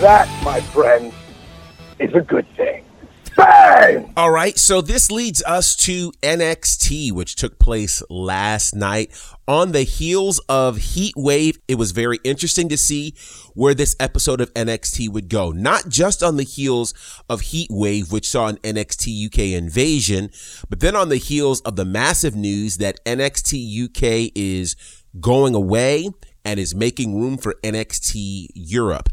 That, 0.00 0.28
my 0.44 0.60
friends, 0.60 1.14
is 2.00 2.12
a 2.14 2.20
good 2.20 2.46
thing. 2.56 2.84
Bang! 3.36 4.12
All 4.16 4.32
right, 4.32 4.58
so 4.58 4.80
this 4.80 5.12
leads 5.12 5.40
us 5.44 5.76
to 5.76 6.10
NXT, 6.22 7.12
which 7.12 7.36
took 7.36 7.60
place 7.60 8.02
last 8.10 8.74
night 8.74 9.12
on 9.46 9.70
the 9.70 9.84
heels 9.84 10.40
of 10.48 10.78
Heat 10.78 11.14
Wave. 11.16 11.60
It 11.68 11.76
was 11.76 11.92
very 11.92 12.18
interesting 12.24 12.68
to 12.70 12.76
see 12.76 13.14
where 13.54 13.74
this 13.74 13.94
episode 14.00 14.40
of 14.40 14.52
NXT 14.54 15.08
would 15.10 15.28
go. 15.28 15.52
Not 15.52 15.88
just 15.88 16.20
on 16.24 16.36
the 16.36 16.42
heels 16.42 16.92
of 17.30 17.42
Heat 17.42 17.70
Wave, 17.70 18.10
which 18.10 18.28
saw 18.28 18.48
an 18.48 18.56
NXT 18.56 19.26
UK 19.26 19.56
invasion, 19.56 20.30
but 20.68 20.80
then 20.80 20.96
on 20.96 21.08
the 21.08 21.16
heels 21.16 21.60
of 21.60 21.76
the 21.76 21.84
massive 21.84 22.34
news 22.34 22.78
that 22.78 22.98
NXT 23.04 23.84
UK 23.84 24.32
is 24.34 24.74
going 25.20 25.54
away 25.54 26.10
and 26.44 26.58
is 26.58 26.74
making 26.74 27.20
room 27.20 27.36
for 27.36 27.56
NXT 27.62 28.48
Europe. 28.54 29.08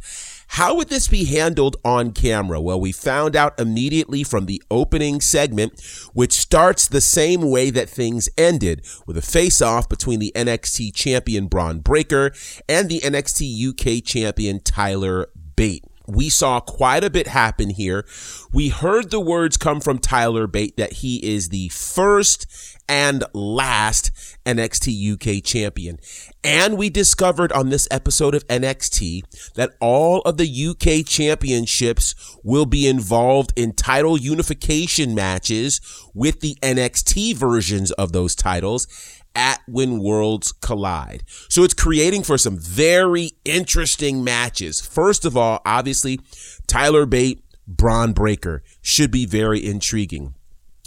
How 0.49 0.75
would 0.75 0.89
this 0.89 1.07
be 1.07 1.25
handled 1.25 1.75
on 1.83 2.11
camera? 2.11 2.61
Well, 2.61 2.79
we 2.79 2.91
found 2.91 3.35
out 3.35 3.59
immediately 3.59 4.23
from 4.23 4.45
the 4.45 4.61
opening 4.69 5.19
segment, 5.19 5.81
which 6.13 6.33
starts 6.33 6.87
the 6.87 7.01
same 7.01 7.41
way 7.41 7.71
that 7.71 7.89
things 7.89 8.29
ended 8.37 8.85
with 9.05 9.17
a 9.17 9.21
face 9.21 9.61
off 9.61 9.89
between 9.89 10.19
the 10.19 10.31
NXT 10.35 10.93
champion 10.93 11.47
Bron 11.47 11.79
Breakker 11.79 12.31
and 12.69 12.89
the 12.89 12.99
NXT 13.01 13.69
UK 13.69 14.03
champion 14.03 14.61
Tyler 14.61 15.27
Bate. 15.55 15.83
We 16.07 16.29
saw 16.29 16.59
quite 16.59 17.03
a 17.03 17.09
bit 17.09 17.27
happen 17.27 17.69
here. 17.69 18.05
We 18.51 18.69
heard 18.69 19.11
the 19.11 19.19
words 19.19 19.57
come 19.57 19.81
from 19.81 19.99
Tyler 19.99 20.47
Bate 20.47 20.77
that 20.77 20.93
he 20.93 21.17
is 21.25 21.49
the 21.49 21.69
first 21.69 22.45
and 22.87 23.23
last 23.33 24.11
NXT 24.45 25.13
UK 25.13 25.43
champion. 25.43 25.99
And 26.43 26.77
we 26.77 26.89
discovered 26.89 27.51
on 27.51 27.69
this 27.69 27.87
episode 27.89 28.35
of 28.35 28.47
NXT 28.47 29.53
that 29.55 29.71
all 29.79 30.21
of 30.21 30.37
the 30.37 30.67
UK 30.67 31.05
championships 31.05 32.37
will 32.43 32.65
be 32.65 32.87
involved 32.87 33.53
in 33.55 33.73
title 33.73 34.17
unification 34.17 35.15
matches 35.15 35.81
with 36.13 36.41
the 36.41 36.55
NXT 36.61 37.35
versions 37.35 37.91
of 37.93 38.11
those 38.11 38.35
titles 38.35 38.87
at 39.35 39.61
When 39.67 39.99
Worlds 39.99 40.51
Collide. 40.51 41.23
So 41.49 41.63
it's 41.63 41.73
creating 41.73 42.23
for 42.23 42.37
some 42.37 42.57
very 42.57 43.31
interesting 43.43 44.23
matches. 44.23 44.81
First 44.81 45.25
of 45.25 45.35
all, 45.35 45.61
obviously, 45.65 46.19
Tyler 46.67 47.05
Bate, 47.05 47.43
Bron 47.67 48.13
Breakker 48.13 48.63
should 48.81 49.11
be 49.11 49.25
very 49.25 49.65
intriguing. 49.65 50.35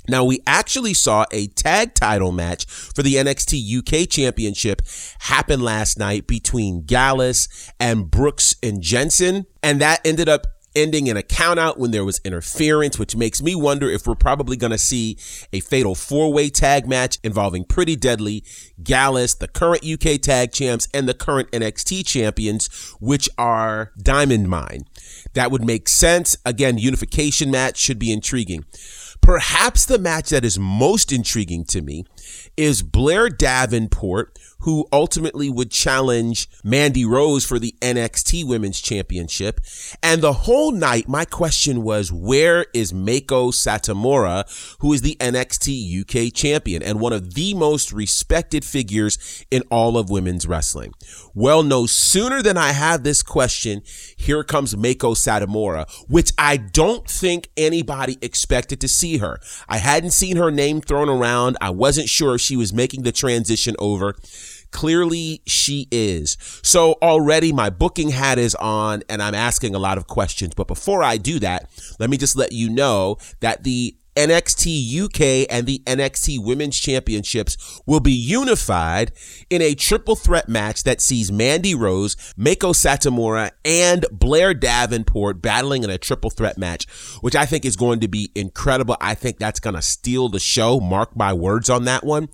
Now, 0.09 0.25
we 0.25 0.41
actually 0.47 0.95
saw 0.95 1.27
a 1.31 1.49
tag 1.49 1.93
title 1.93 2.33
match 2.33 2.65
for 2.65 3.03
the 3.03 3.17
NXT 3.17 3.79
UK 3.79 4.09
Championship 4.09 4.81
happen 5.19 5.61
last 5.61 5.99
night 5.99 6.27
between 6.27 6.85
Gallus 6.85 7.71
and 7.79 8.11
Brooks 8.11 8.57
and 8.63 8.81
Jensen, 8.81 9.45
and 9.63 9.81
that 9.83 10.01
ended 10.07 10.29
up 10.29 10.47
ending 10.79 11.07
in 11.07 11.17
a 11.17 11.23
countout 11.23 11.77
when 11.77 11.91
there 11.91 12.05
was 12.05 12.21
interference, 12.25 12.99
which 12.99 13.17
makes 13.17 13.43
me 13.43 13.55
wonder 13.55 13.91
if 13.91 14.07
we're 14.07 14.15
probably 14.15 14.57
going 14.57 14.71
to 14.71 14.79
see 14.79 15.19
a 15.53 15.61
fatal 15.61 15.95
four 15.95 16.33
way 16.33 16.49
tag 16.49 16.87
match 16.87 17.19
involving 17.23 17.65
Pretty 17.65 17.97
Deadly, 17.97 18.45
Gallus, 18.83 19.35
the 19.35 19.49
current 19.49 19.85
UK 19.85 20.21
tag 20.21 20.53
champs, 20.53 20.89
and 20.95 21.09
the 21.09 21.15
current 21.15 21.51
NXT 21.51 22.07
champions, 22.07 22.69
which 23.01 23.29
are 23.37 23.93
Diamond 24.01 24.49
Mine. 24.49 24.85
That 25.35 25.51
would 25.51 25.65
make 25.65 25.89
sense. 25.89 26.37
Again, 26.45 26.79
unification 26.79 27.51
match 27.51 27.77
should 27.77 27.99
be 27.99 28.13
intriguing. 28.13 28.65
Perhaps 29.29 29.85
the 29.85 29.99
match 29.99 30.31
that 30.31 30.43
is 30.43 30.59
most 30.59 31.13
intriguing 31.13 31.63
to 31.67 31.83
me 31.83 32.07
is 32.57 32.83
Blair 32.83 33.29
Davenport, 33.29 34.39
who 34.61 34.89
ultimately 34.91 35.51
would 35.51 35.71
challenge 35.71 36.49
Mandy 36.65 37.05
Rose 37.05 37.45
for 37.45 37.59
the 37.59 37.75
NXT 37.83 38.47
Women's 38.47 38.81
Championship. 38.81 39.61
And 40.03 40.23
the 40.23 40.33
whole 40.33 40.73
night, 40.73 41.09
my 41.09 41.27
question 41.27 41.83
was, 41.83 42.11
where 42.11 42.65
is 42.73 42.93
Meiko 42.93 43.53
Satomura, 43.53 44.45
who 44.81 44.95
is 44.95 45.03
the 45.03 45.17
NXT 45.21 46.01
UK 46.01 46.33
champion 46.33 46.83
and 46.83 46.99
one 46.99 47.13
of 47.13 47.35
the 47.35 47.53
most 47.53 47.93
respected 47.93 48.65
figures 48.65 49.45
in 49.51 49.63
all 49.71 49.99
of 49.99 50.11
women's 50.11 50.47
wrestling? 50.47 50.95
Well, 51.35 51.63
no 51.63 51.85
sooner 51.85 52.43
than 52.43 52.57
I 52.57 52.73
have 52.73 53.05
this 53.05 53.23
question, 53.23 53.83
here 54.17 54.43
comes 54.43 54.75
Meiko 54.75 55.15
Satomura, 55.15 55.87
which 56.09 56.33
I 56.39 56.57
don't 56.57 57.07
think 57.07 57.51
anybody 57.57 58.17
expected 58.23 58.81
to 58.81 58.89
see 58.89 59.18
her. 59.19 59.41
I 59.69 59.79
hadn't 59.79 60.11
seen 60.11 60.37
her 60.37 60.51
name 60.51 60.81
thrown 60.81 61.09
around. 61.09 61.57
I 61.61 61.71
wasn't 61.71 62.09
sure 62.09 62.35
if 62.37 62.41
she 62.41 62.57
was 62.57 62.73
making 62.73 63.03
the 63.03 63.13
transition 63.13 63.75
over. 63.79 64.15
Clearly, 64.71 65.41
she 65.47 65.89
is. 65.91 66.37
So 66.63 66.97
already 67.01 67.53
my 67.53 67.71
booking 67.71 68.11
hat 68.11 68.39
is 68.39 68.55
on 68.57 69.03
and 69.09 69.23
I'm 69.23 69.35
asking 69.35 69.75
a 69.75 69.79
lot 69.79 69.97
of 69.97 70.07
questions. 70.07 70.55
But 70.55 70.69
before 70.69 71.03
I 71.03 71.17
do 71.17 71.39
that, 71.39 71.71
let 71.99 72.11
me 72.11 72.17
just 72.17 72.37
let 72.37 72.53
you 72.53 72.69
know 72.69 73.17
that 73.41 73.65
the 73.65 73.97
NXT 74.19 75.05
UK 75.05 75.47
and 75.49 75.65
the 75.65 75.81
NXT 75.87 76.45
Women's 76.45 76.77
Championships 76.77 77.81
will 77.87 78.01
be 78.01 78.13
unified 78.13 79.13
in 79.49 79.63
a 79.63 79.77
triple 79.77 80.17
threat 80.17 80.49
match 80.49 80.83
that 80.83 81.01
sees 81.01 81.31
Mandy 81.31 81.73
Rose, 81.73 82.17
Meiko 82.37 82.75
Satomura, 82.75 83.53
and 83.65 84.05
Blair 84.11 84.55
Davenport 84.55 85.41
battling 85.41 85.85
in 85.85 85.91
a 85.91 85.99
triple 85.99 86.31
threat 86.31 86.59
match, 86.59 86.89
which 87.21 87.37
I 87.37 87.47
think 87.47 87.65
is 87.65 87.77
going 87.77 88.01
to 88.01 88.09
be 88.09 88.33
incredible. 88.35 88.97
I 89.01 89.15
think 89.15 89.39
that's 89.39 89.61
going 89.61 89.77
to 89.77 89.83
steal 89.83 90.29
the 90.29 90.41
show. 90.41 90.81
Mark 90.81 91.17
my 91.17 91.33
words 91.33 91.71
on 91.71 91.85
that 91.85 92.05
one. 92.05 92.29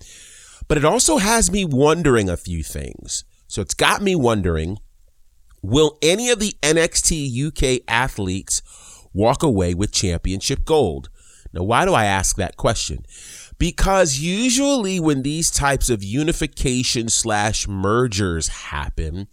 But 0.68 0.78
it 0.78 0.86
also 0.86 1.18
has 1.18 1.52
me 1.52 1.66
wondering 1.66 2.30
a 2.30 2.38
few 2.38 2.62
things. 2.62 3.24
So 3.46 3.60
it's 3.60 3.74
got 3.74 4.00
me 4.00 4.14
wondering 4.14 4.78
will 5.62 5.98
any 6.00 6.30
of 6.30 6.38
the 6.38 6.54
NXT 6.62 7.46
UK 7.46 7.82
athletes 7.88 8.62
walk 9.12 9.42
away 9.42 9.74
with 9.74 9.92
championship 9.92 10.64
gold? 10.64 11.10
Now, 11.54 11.62
why 11.62 11.84
do 11.84 11.94
I 11.94 12.04
ask 12.04 12.36
that 12.36 12.56
question? 12.56 13.06
Because 13.58 14.18
usually 14.18 14.98
when 14.98 15.22
these 15.22 15.50
types 15.50 15.88
of 15.88 16.02
unification 16.02 17.08
slash 17.08 17.68
mergers 17.68 18.48
happen, 18.48 19.28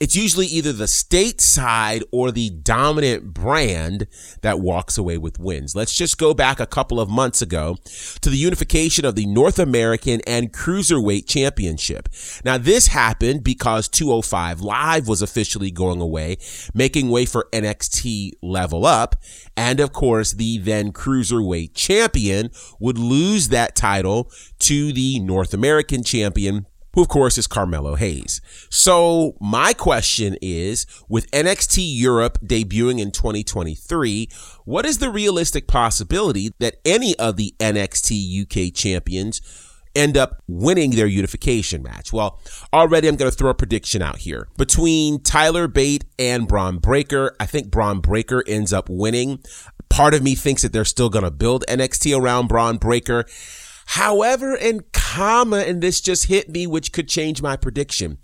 it's 0.00 0.16
usually 0.16 0.46
either 0.46 0.72
the 0.72 0.88
state 0.88 1.42
side 1.42 2.02
or 2.10 2.32
the 2.32 2.48
dominant 2.48 3.34
brand 3.34 4.06
that 4.40 4.58
walks 4.58 4.96
away 4.96 5.18
with 5.18 5.38
wins. 5.38 5.76
Let's 5.76 5.94
just 5.94 6.16
go 6.16 6.32
back 6.32 6.58
a 6.58 6.66
couple 6.66 6.98
of 6.98 7.10
months 7.10 7.42
ago 7.42 7.76
to 8.22 8.30
the 8.30 8.38
unification 8.38 9.04
of 9.04 9.14
the 9.14 9.26
North 9.26 9.58
American 9.58 10.22
and 10.26 10.54
Cruiserweight 10.54 11.28
Championship. 11.28 12.08
Now, 12.46 12.56
this 12.56 12.86
happened 12.86 13.44
because 13.44 13.88
205 13.88 14.62
Live 14.62 15.06
was 15.06 15.20
officially 15.20 15.70
going 15.70 16.00
away, 16.00 16.38
making 16.72 17.10
way 17.10 17.26
for 17.26 17.48
NXT 17.52 18.32
Level 18.42 18.86
Up. 18.86 19.16
And 19.54 19.80
of 19.80 19.92
course, 19.92 20.32
the 20.32 20.56
then 20.56 20.92
Cruiserweight 20.92 21.74
champion 21.74 22.50
would 22.78 22.96
lose 22.96 23.48
that 23.48 23.76
title 23.76 24.30
to 24.60 24.94
the 24.94 25.20
North 25.20 25.52
American 25.52 26.02
champion 26.02 26.64
who 26.94 27.02
of 27.02 27.08
course 27.08 27.38
is 27.38 27.46
Carmelo 27.46 27.94
Hayes. 27.94 28.40
So 28.70 29.36
my 29.40 29.72
question 29.72 30.36
is, 30.40 30.86
with 31.08 31.30
NXT 31.30 31.78
Europe 31.80 32.38
debuting 32.44 33.00
in 33.00 33.10
2023, 33.10 34.28
what 34.64 34.86
is 34.86 34.98
the 34.98 35.10
realistic 35.10 35.66
possibility 35.66 36.52
that 36.58 36.76
any 36.84 37.16
of 37.18 37.36
the 37.36 37.54
NXT 37.58 38.42
UK 38.42 38.74
champions 38.74 39.40
end 39.94 40.16
up 40.16 40.42
winning 40.46 40.92
their 40.92 41.06
unification 41.06 41.82
match? 41.82 42.12
Well, 42.12 42.40
already 42.72 43.08
I'm 43.08 43.16
going 43.16 43.30
to 43.30 43.36
throw 43.36 43.50
a 43.50 43.54
prediction 43.54 44.02
out 44.02 44.18
here. 44.18 44.48
Between 44.56 45.22
Tyler 45.22 45.68
Bate 45.68 46.04
and 46.18 46.46
Bron 46.46 46.78
Breakker, 46.78 47.36
I 47.40 47.46
think 47.46 47.70
Bron 47.70 48.00
Breakker 48.00 48.44
ends 48.46 48.72
up 48.72 48.88
winning. 48.88 49.40
Part 49.88 50.14
of 50.14 50.22
me 50.22 50.34
thinks 50.34 50.62
that 50.62 50.72
they're 50.72 50.84
still 50.84 51.08
going 51.08 51.24
to 51.24 51.30
build 51.30 51.64
NXT 51.68 52.18
around 52.18 52.48
Bron 52.48 52.76
Breakker. 52.76 53.24
However, 53.86 54.54
and 54.54 54.89
comma, 55.10 55.58
and 55.58 55.82
this 55.82 56.00
just 56.00 56.26
hit 56.26 56.48
me, 56.48 56.68
which 56.68 56.92
could 56.92 57.08
change 57.08 57.42
my 57.42 57.56
prediction. 57.56 58.18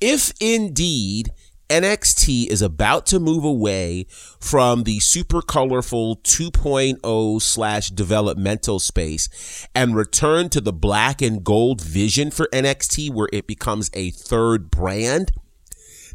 If 0.00 0.32
indeed 0.40 1.32
NXT 1.68 2.46
is 2.46 2.62
about 2.62 3.06
to 3.06 3.18
move 3.18 3.42
away 3.44 4.06
from 4.38 4.84
the 4.84 5.00
super 5.00 5.42
colorful 5.42 6.18
2.0 6.18 7.42
slash 7.42 7.88
developmental 7.88 8.78
space 8.78 9.66
and 9.74 9.96
return 9.96 10.48
to 10.50 10.60
the 10.60 10.72
black 10.72 11.20
and 11.20 11.42
gold 11.42 11.80
vision 11.80 12.30
for 12.30 12.48
NXT 12.52 13.12
where 13.12 13.28
it 13.32 13.48
becomes 13.48 13.90
a 13.92 14.10
third 14.10 14.70
brand, 14.70 15.32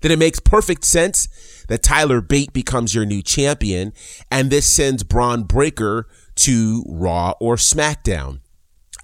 then 0.02 0.12
it 0.12 0.20
makes 0.20 0.40
perfect 0.40 0.86
sense 0.86 1.28
that 1.68 1.84
Tyler 1.84 2.22
Bate 2.22 2.54
becomes 2.54 2.96
your 2.96 3.06
new 3.06 3.22
champion 3.22 3.92
and 4.32 4.50
this 4.50 4.68
sends 4.68 5.04
Bron 5.04 5.44
Breakker 5.44 6.08
to 6.36 6.86
Raw 6.88 7.34
or 7.42 7.58
SmackDown. 7.58 8.40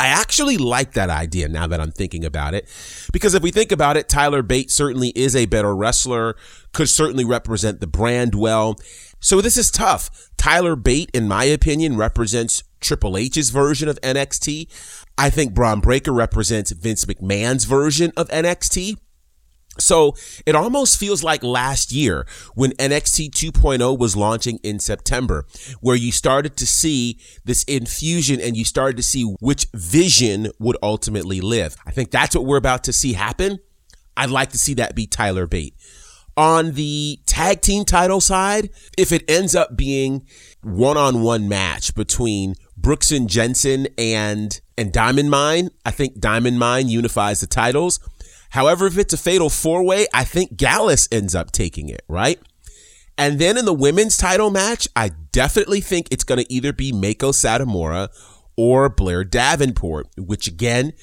I 0.03 0.07
actually 0.07 0.57
like 0.57 0.91
that 0.93 1.09
idea 1.09 1.47
now 1.47 1.65
that 1.65 1.79
I'm 1.79 1.93
thinking 1.93 2.25
about 2.25 2.53
it. 2.53 2.67
Because 3.13 3.35
if 3.35 3.41
we 3.41 3.51
think 3.51 3.71
about 3.71 3.95
it, 3.95 4.09
Tyler 4.09 4.41
Bate 4.41 4.69
certainly 4.69 5.13
is 5.15 5.33
a 5.33 5.45
better 5.45 5.73
wrestler, 5.73 6.35
could 6.73 6.89
certainly 6.89 7.23
represent 7.23 7.79
the 7.79 7.87
brand 7.87 8.35
well. 8.35 8.77
So 9.21 9.39
this 9.39 9.55
is 9.55 9.71
tough. 9.71 10.29
Tyler 10.35 10.75
Bate, 10.75 11.09
in 11.13 11.29
my 11.29 11.45
opinion, 11.45 11.95
represents 11.95 12.63
Triple 12.81 13.15
H's 13.15 13.49
version 13.49 13.87
of 13.87 13.97
NXT. 14.01 14.67
I 15.17 15.29
think 15.29 15.53
Bron 15.53 15.79
Breakker 15.79 16.11
represents 16.11 16.71
Vince 16.71 17.05
McMahon's 17.05 17.63
version 17.63 18.11
of 18.17 18.27
NXT. 18.27 18.97
So 19.79 20.15
it 20.45 20.55
almost 20.55 20.99
feels 20.99 21.23
like 21.23 21.43
last 21.43 21.91
year 21.91 22.27
when 22.53 22.71
NXT 22.73 23.31
2.0 23.31 23.97
was 23.97 24.15
launching 24.15 24.59
in 24.63 24.79
September, 24.79 25.45
where 25.81 25.95
you 25.95 26.11
started 26.11 26.55
to 26.57 26.67
see 26.67 27.19
this 27.43 27.63
infusion 27.63 28.39
and 28.39 28.55
you 28.55 28.65
started 28.65 28.97
to 28.97 29.03
see 29.03 29.23
which 29.39 29.67
vision 29.73 30.51
would 30.59 30.77
ultimately 30.83 31.41
live. 31.41 31.75
I 31.85 31.91
think 31.91 32.11
that's 32.11 32.35
what 32.35 32.45
we're 32.45 32.57
about 32.57 32.83
to 32.85 32.93
see 32.93 33.13
happen. 33.13 33.59
I'd 34.15 34.29
like 34.29 34.51
to 34.51 34.59
see 34.59 34.75
that 34.75 34.95
be 34.95 35.07
Tyler 35.07 35.47
Bate. 35.47 35.75
On 36.35 36.71
the 36.71 37.19
tag 37.25 37.61
team 37.61 37.85
title 37.85 38.19
side, 38.19 38.69
if 38.97 39.11
it 39.11 39.23
ends 39.29 39.53
up 39.53 39.77
being 39.77 40.25
one 40.61 40.97
on 40.97 41.21
one 41.21 41.47
match 41.47 41.93
between 41.93 42.55
Brooks 42.75 43.11
and 43.11 43.29
Jensen 43.29 43.87
and, 43.99 44.59
and 44.75 44.91
Diamond 44.91 45.29
Mine, 45.29 45.69
I 45.85 45.91
think 45.91 46.19
Diamond 46.19 46.57
Mine 46.57 46.89
unifies 46.89 47.41
the 47.41 47.47
titles. 47.47 47.99
However, 48.53 48.85
if 48.85 48.99
it's 48.99 49.13
a 49.13 49.17
fatal 49.17 49.49
four 49.49 49.81
way, 49.81 50.05
I 50.13 50.23
think 50.23 50.55
Gallus 50.55 51.07
ends 51.11 51.33
up 51.33 51.51
taking 51.51 51.89
it, 51.89 52.03
right? 52.07 52.39
And 53.17 53.39
then 53.39 53.57
in 53.57 53.65
the 53.65 53.73
women's 53.73 54.15
title 54.15 54.51
match, 54.51 54.87
I 54.95 55.09
definitely 55.31 55.81
think 55.81 56.07
it's 56.11 56.23
going 56.23 56.37
to 56.37 56.53
either 56.53 56.71
be 56.71 56.91
Meiko 56.91 57.33
Satomura 57.33 58.09
or 58.55 58.89
Blair 58.89 59.23
Davenport, 59.23 60.07
which 60.19 60.45
again 60.45 60.93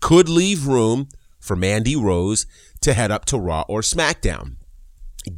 could 0.00 0.28
leave 0.28 0.66
room 0.66 1.08
for 1.38 1.54
Mandy 1.54 1.94
Rose 1.94 2.44
to 2.80 2.92
head 2.92 3.12
up 3.12 3.24
to 3.26 3.38
Raw 3.38 3.64
or 3.68 3.82
SmackDown. 3.82 4.56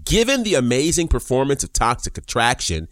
Given 0.05 0.45
the 0.45 0.55
amazing 0.55 1.09
performance 1.09 1.63
of 1.63 1.75
Toxic 1.75 2.17
Attraction, 2.17 2.89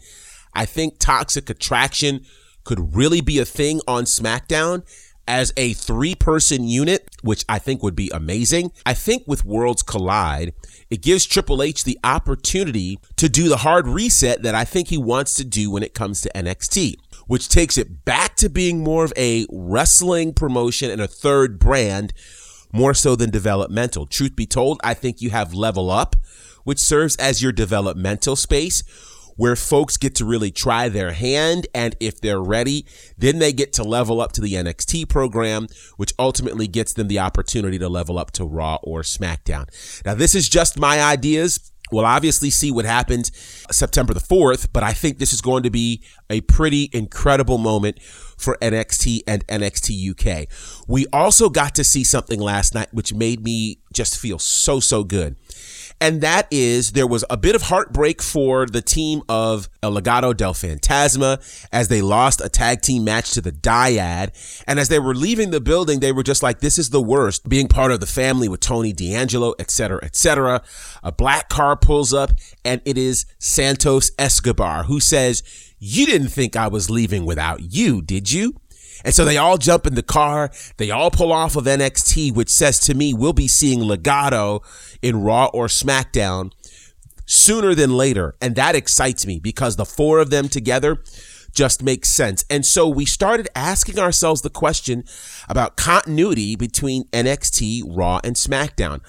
I 0.53 0.65
think 0.65 0.99
Toxic 0.99 1.49
Attraction 1.49 2.23
could 2.63 2.95
really 2.95 3.21
be 3.21 3.39
a 3.39 3.45
thing 3.45 3.81
on 3.87 4.03
SmackDown 4.03 4.83
as 5.27 5.53
a 5.57 5.73
three 5.73 6.15
person 6.15 6.63
unit, 6.67 7.09
which 7.21 7.43
I 7.47 7.59
think 7.59 7.83
would 7.83 7.95
be 7.95 8.09
amazing. 8.13 8.71
I 8.85 8.93
think 8.93 9.23
with 9.27 9.45
Worlds 9.45 9.83
Collide, 9.83 10.53
it 10.89 11.01
gives 11.01 11.25
Triple 11.25 11.61
H 11.61 11.83
the 11.83 11.99
opportunity 12.03 12.99
to 13.17 13.29
do 13.29 13.49
the 13.49 13.57
hard 13.57 13.87
reset 13.87 14.43
that 14.43 14.55
I 14.55 14.63
think 14.65 14.87
he 14.87 14.97
wants 14.97 15.35
to 15.35 15.43
do 15.43 15.69
when 15.69 15.83
it 15.83 15.93
comes 15.93 16.21
to 16.21 16.31
NXT, 16.33 16.95
which 17.27 17.49
takes 17.49 17.77
it 17.77 18.05
back 18.05 18.35
to 18.37 18.49
being 18.49 18.83
more 18.83 19.03
of 19.03 19.13
a 19.17 19.45
wrestling 19.49 20.33
promotion 20.33 20.89
and 20.89 21.01
a 21.01 21.07
third 21.07 21.59
brand, 21.59 22.13
more 22.71 22.93
so 22.93 23.15
than 23.15 23.29
developmental. 23.29 24.05
Truth 24.05 24.35
be 24.35 24.45
told, 24.45 24.79
I 24.83 24.93
think 24.93 25.21
you 25.21 25.29
have 25.29 25.53
Level 25.53 25.89
Up, 25.89 26.15
which 26.63 26.79
serves 26.79 27.15
as 27.15 27.41
your 27.41 27.51
developmental 27.51 28.35
space 28.35 28.83
where 29.37 29.55
folks 29.55 29.95
get 29.95 30.15
to 30.15 30.25
really 30.25 30.51
try 30.51 30.89
their 30.89 31.13
hand. 31.13 31.67
And 31.73 31.95
if 31.99 32.19
they're 32.19 32.41
ready, 32.41 32.85
then 33.17 33.39
they 33.39 33.53
get 33.53 33.71
to 33.73 33.83
level 33.83 34.19
up 34.19 34.33
to 34.33 34.41
the 34.41 34.53
NXT 34.53 35.07
program, 35.07 35.67
which 35.95 36.13
ultimately 36.19 36.67
gets 36.67 36.93
them 36.93 37.07
the 37.07 37.19
opportunity 37.19 37.79
to 37.79 37.87
level 37.87 38.19
up 38.19 38.31
to 38.31 38.45
Raw 38.45 38.77
or 38.83 39.01
SmackDown. 39.01 39.67
Now, 40.05 40.15
this 40.15 40.35
is 40.35 40.49
just 40.49 40.77
my 40.77 41.01
ideas. 41.01 41.71
We'll 41.91 42.05
obviously 42.05 42.49
see 42.49 42.69
what 42.69 42.85
happens 42.85 43.31
September 43.71 44.13
the 44.13 44.19
4th, 44.19 44.67
but 44.73 44.83
I 44.83 44.91
think 44.91 45.19
this 45.19 45.31
is 45.31 45.39
going 45.39 45.63
to 45.63 45.69
be 45.69 46.03
a 46.29 46.41
pretty 46.41 46.89
incredible 46.91 47.57
moment 47.57 48.01
for 48.01 48.57
NXT 48.61 49.21
and 49.25 49.47
NXT 49.47 50.11
UK. 50.11 50.49
We 50.87 51.05
also 51.13 51.49
got 51.49 51.75
to 51.75 51.83
see 51.83 52.03
something 52.03 52.39
last 52.39 52.75
night 52.75 52.89
which 52.91 53.13
made 53.13 53.41
me 53.41 53.79
just 53.93 54.17
feel 54.17 54.37
so, 54.37 54.79
so 54.81 55.05
good. 55.05 55.37
And 55.99 56.21
that 56.21 56.47
is 56.51 56.91
there 56.91 57.07
was 57.07 57.25
a 57.29 57.37
bit 57.37 57.55
of 57.55 57.63
heartbreak 57.63 58.21
for 58.21 58.67
the 58.67 58.81
team 58.81 59.23
of 59.27 59.67
El 59.81 59.93
Legado 59.93 60.35
del 60.35 60.53
Fantasma 60.53 61.67
as 61.71 61.87
they 61.87 62.01
lost 62.01 62.39
a 62.39 62.49
tag 62.49 62.81
team 62.81 63.03
match 63.03 63.31
to 63.31 63.41
the 63.41 63.51
Dyad. 63.51 64.61
And 64.67 64.79
as 64.79 64.89
they 64.89 64.99
were 64.99 65.15
leaving 65.15 65.49
the 65.49 65.61
building, 65.61 65.99
they 65.99 66.11
were 66.11 66.23
just 66.23 66.43
like, 66.43 66.59
this 66.59 66.77
is 66.77 66.91
the 66.91 67.01
worst 67.01 67.49
being 67.49 67.67
part 67.67 67.91
of 67.91 67.99
the 67.99 68.05
family 68.05 68.47
with 68.47 68.59
Tony 68.59 68.93
D'Angelo, 68.93 69.55
etc., 69.57 69.99
etc. 70.03 70.61
A 71.03 71.11
black 71.11 71.49
car 71.49 71.75
pulls 71.75 72.13
up 72.13 72.31
and 72.63 72.79
it 72.85 72.97
is 72.97 73.25
Santos 73.39 74.11
Escobar 74.19 74.83
who 74.83 74.99
says, 74.99 75.41
you 75.79 76.05
didn't 76.05 76.29
think 76.29 76.55
I 76.55 76.67
was 76.67 76.89
leaving 76.89 77.25
without 77.25 77.73
you, 77.73 78.01
did 78.01 78.31
you? 78.31 78.53
And 79.05 79.13
so 79.13 79.25
they 79.25 79.37
all 79.37 79.57
jump 79.57 79.85
in 79.85 79.95
the 79.95 80.03
car. 80.03 80.51
They 80.77 80.91
all 80.91 81.11
pull 81.11 81.31
off 81.31 81.55
of 81.55 81.65
NXT, 81.65 82.33
which 82.33 82.49
says 82.49 82.79
to 82.81 82.93
me, 82.93 83.13
we'll 83.13 83.33
be 83.33 83.47
seeing 83.47 83.79
Legado 83.81 84.63
in 85.01 85.21
Raw 85.21 85.47
or 85.53 85.67
SmackDown 85.67 86.51
sooner 87.25 87.75
than 87.75 87.95
later. 87.95 88.35
And 88.41 88.55
that 88.55 88.75
excites 88.75 89.25
me 89.25 89.39
because 89.39 89.75
the 89.75 89.85
four 89.85 90.19
of 90.19 90.29
them 90.29 90.49
together 90.49 91.03
just 91.53 91.81
makes 91.81 92.09
sense. 92.09 92.45
And 92.49 92.65
so 92.65 92.87
we 92.87 93.05
started 93.05 93.49
asking 93.55 93.99
ourselves 93.99 94.41
the 94.41 94.49
question 94.49 95.03
about 95.49 95.75
continuity 95.75 96.55
between 96.55 97.05
NXT, 97.05 97.83
Raw, 97.87 98.19
and 98.23 98.35
SmackDown. 98.35 99.01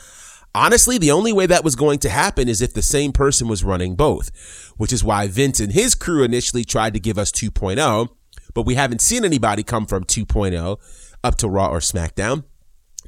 Honestly, 0.55 0.99
the 0.99 1.11
only 1.11 1.33
way 1.33 1.47
that 1.47 1.63
was 1.63 1.77
going 1.77 1.99
to 2.01 2.09
happen 2.09 2.49
is 2.49 2.63
if 2.63 2.73
the 2.73 2.83
same 2.83 3.13
person 3.13 3.49
was 3.49 3.63
running 3.63 3.97
both, 3.97 4.31
which 4.77 4.93
is 4.93 5.05
why 5.05 5.29
Vince 5.29 5.61
and 5.61 5.73
his 5.73 5.95
crew 5.95 6.25
initially 6.25 6.65
tried 6.65 6.95
to 6.95 7.01
give 7.01 7.19
us 7.19 7.31
2.0 7.31 8.09
but 8.55 8.67
we 8.67 8.75
haven't 8.75 9.01
seen 9.01 9.25
anybody 9.25 9.63
come 9.63 9.87
from 9.87 10.05
2.0 10.05 10.79
up 11.23 11.37
to 11.37 11.49
Raw 11.49 11.69
or 11.69 11.79
SmackDown. 11.79 12.45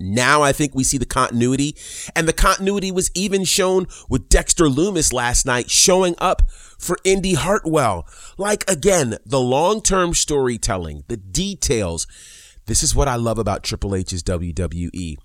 Now 0.01 0.43
I 0.43 0.53
think 0.53 0.75
we 0.75 0.83
see 0.83 0.99
the 0.99 1.05
continuity, 1.05 1.77
and 2.17 2.27
the 2.27 2.33
continuity 2.33 2.91
was 2.91 3.11
even 3.15 3.45
shown 3.45 3.87
with 4.09 4.29
Dexter 4.29 4.65
Lumis 4.65 5.13
last 5.13 5.45
night 5.45 5.71
showing 5.71 6.15
up 6.19 6.51
for 6.51 6.97
Indy 7.05 7.35
Hartwell. 7.35 8.07
Like 8.39 8.69
again, 8.69 9.19
the 9.27 9.41
long 9.41 9.83
term 9.83 10.15
storytelling, 10.15 11.05
the 11.09 11.19
details. 11.19 12.07
This 12.67 12.83
is 12.83 12.95
what 12.95 13.09
I 13.09 13.17
love 13.17 13.39
about 13.39 13.63
Triple 13.63 13.95
H's 13.95 14.23
WWE. 14.23 15.17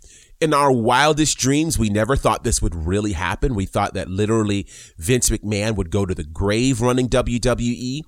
In 0.42 0.54
our 0.54 0.72
wildest 0.72 1.38
dreams, 1.38 1.80
we 1.80 1.90
never 1.90 2.16
thought 2.16 2.44
this 2.44 2.62
would 2.62 2.76
really 2.76 3.14
happen. 3.14 3.56
We 3.56 3.66
thought 3.66 3.94
that 3.94 4.10
literally 4.10 4.68
Vince 4.98 5.30
McMahon 5.30 5.76
would 5.76 5.92
go 5.92 6.06
to 6.06 6.16
the 6.16 6.24
grave 6.24 6.82
running 6.82 7.08
WWE 7.08 8.02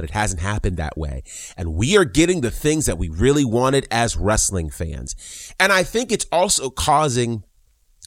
but 0.00 0.08
it 0.08 0.14
hasn't 0.14 0.40
happened 0.40 0.78
that 0.78 0.96
way. 0.96 1.22
And 1.58 1.74
we 1.74 1.94
are 1.98 2.06
getting 2.06 2.40
the 2.40 2.50
things 2.50 2.86
that 2.86 2.96
we 2.96 3.10
really 3.10 3.44
wanted 3.44 3.86
as 3.90 4.16
wrestling 4.16 4.70
fans. 4.70 5.14
And 5.60 5.70
I 5.70 5.82
think 5.82 6.10
it's 6.10 6.24
also 6.32 6.70
causing 6.70 7.44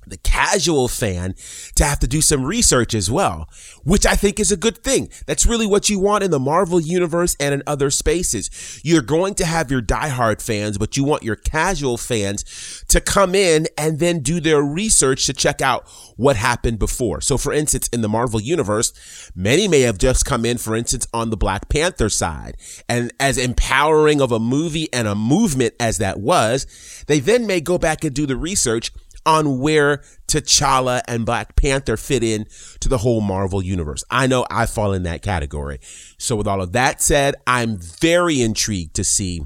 the 0.07 0.17
casual 0.17 0.87
fan 0.87 1.35
to 1.75 1.83
have 1.83 1.99
to 1.99 2.07
do 2.07 2.21
some 2.21 2.43
research 2.43 2.93
as 2.93 3.09
well, 3.09 3.49
which 3.83 4.05
I 4.05 4.15
think 4.15 4.39
is 4.39 4.51
a 4.51 4.57
good 4.57 4.83
thing. 4.83 5.09
That's 5.25 5.45
really 5.45 5.67
what 5.67 5.89
you 5.89 5.99
want 5.99 6.23
in 6.23 6.31
the 6.31 6.39
Marvel 6.39 6.79
universe 6.79 7.35
and 7.39 7.53
in 7.53 7.63
other 7.67 7.89
spaces. 7.89 8.81
You're 8.83 9.01
going 9.01 9.35
to 9.35 9.45
have 9.45 9.71
your 9.71 9.81
diehard 9.81 10.41
fans, 10.41 10.77
but 10.77 10.97
you 10.97 11.03
want 11.03 11.23
your 11.23 11.35
casual 11.35 11.97
fans 11.97 12.83
to 12.89 13.01
come 13.01 13.35
in 13.35 13.67
and 13.77 13.99
then 13.99 14.19
do 14.19 14.39
their 14.39 14.61
research 14.61 15.25
to 15.25 15.33
check 15.33 15.61
out 15.61 15.87
what 16.17 16.35
happened 16.35 16.79
before. 16.79 17.21
So 17.21 17.37
for 17.37 17.53
instance, 17.53 17.87
in 17.89 18.01
the 18.01 18.09
Marvel 18.09 18.41
universe, 18.41 19.31
many 19.35 19.67
may 19.67 19.81
have 19.81 19.97
just 19.97 20.25
come 20.25 20.45
in, 20.45 20.57
for 20.57 20.75
instance, 20.75 21.07
on 21.13 21.29
the 21.29 21.37
Black 21.37 21.69
Panther 21.69 22.09
side. 22.09 22.57
And 22.87 23.11
as 23.19 23.37
empowering 23.37 24.21
of 24.21 24.31
a 24.31 24.39
movie 24.39 24.91
and 24.93 25.07
a 25.07 25.15
movement 25.15 25.73
as 25.79 25.97
that 25.97 26.19
was, 26.19 26.65
they 27.07 27.19
then 27.19 27.47
may 27.47 27.61
go 27.61 27.77
back 27.77 28.03
and 28.03 28.13
do 28.13 28.25
the 28.25 28.37
research 28.37 28.91
on 29.25 29.59
where 29.59 30.03
T'Challa 30.27 31.01
and 31.07 31.25
Black 31.25 31.55
Panther 31.55 31.97
fit 31.97 32.23
in 32.23 32.45
to 32.79 32.89
the 32.89 32.99
whole 32.99 33.21
Marvel 33.21 33.63
universe. 33.63 34.03
I 34.09 34.27
know 34.27 34.45
I 34.49 34.65
fall 34.65 34.93
in 34.93 35.03
that 35.03 35.21
category. 35.21 35.79
So 36.17 36.35
with 36.35 36.47
all 36.47 36.61
of 36.61 36.71
that 36.73 37.01
said, 37.01 37.35
I'm 37.47 37.77
very 37.77 38.41
intrigued 38.41 38.95
to 38.95 39.03
see 39.03 39.41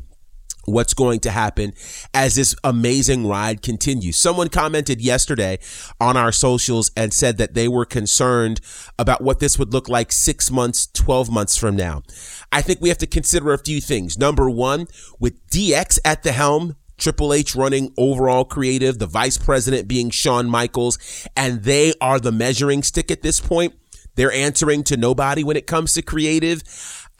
what's 0.68 0.94
going 0.94 1.20
to 1.22 1.32
happen 1.32 1.74
as 2.14 2.36
this 2.36 2.56
amazing 2.64 3.26
ride 3.26 3.62
continues. 3.62 4.18
Someone 4.18 4.50
commented 4.50 5.02
yesterday 5.02 5.60
on 6.00 6.18
our 6.18 6.32
socials 6.32 6.92
and 6.96 7.14
said 7.14 7.38
that 7.38 7.54
they 7.54 7.68
were 7.70 7.86
concerned 7.86 8.60
about 9.00 9.22
what 9.22 9.40
this 9.40 9.58
would 9.58 9.72
look 9.72 9.88
like 9.88 10.12
six 10.12 10.52
months, 10.52 10.86
12 10.88 11.32
months 11.32 11.58
from 11.58 11.76
now. 11.76 12.04
I 12.52 12.62
think 12.62 12.82
we 12.82 12.90
have 12.90 12.98
to 13.00 13.08
consider 13.08 13.54
a 13.54 13.58
few 13.58 13.80
things. 13.80 14.18
Number 14.18 14.50
one, 14.50 14.88
with 15.20 15.48
DX 15.48 16.00
at 16.04 16.24
the 16.24 16.34
helm, 16.34 16.76
Triple 16.98 17.34
H 17.34 17.56
running 17.56 17.94
overall 17.98 18.46
creative, 18.46 19.00
the 19.00 19.08
vice 19.08 19.38
president 19.38 19.88
being 19.88 20.10
Shawn 20.10 20.50
Michaels, 20.50 20.98
and 21.36 21.64
they 21.64 21.94
are 22.02 22.20
the 22.20 22.32
measuring 22.32 22.84
stick 22.84 23.12
at 23.12 23.22
this 23.22 23.40
point. 23.40 23.74
They're 24.16 24.32
answering 24.32 24.84
to 24.86 24.98
nobody 24.98 25.44
when 25.44 25.58
it 25.58 25.68
comes 25.68 25.94
to 25.94 26.02
creative. 26.02 26.64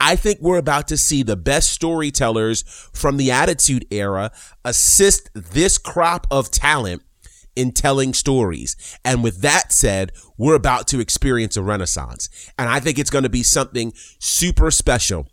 I 0.00 0.16
think 0.16 0.40
we're 0.40 0.58
about 0.58 0.88
to 0.88 0.96
see 0.96 1.22
the 1.22 1.36
best 1.36 1.70
storytellers 1.70 2.62
from 2.92 3.16
the 3.16 3.30
Attitude 3.30 3.86
Era 3.90 4.30
assist 4.64 5.30
this 5.34 5.78
crop 5.78 6.26
of 6.30 6.50
talent 6.50 7.02
in 7.56 7.72
telling 7.72 8.14
stories. 8.14 8.98
And 9.04 9.24
with 9.24 9.40
that 9.42 9.72
said, 9.72 10.12
we're 10.36 10.54
about 10.54 10.86
to 10.88 11.00
experience 11.00 11.56
a 11.56 11.62
renaissance. 11.62 12.28
And 12.56 12.68
I 12.68 12.78
think 12.78 12.98
it's 12.98 13.10
going 13.10 13.24
to 13.24 13.28
be 13.28 13.42
something 13.42 13.92
super 14.20 14.70
special. 14.70 15.26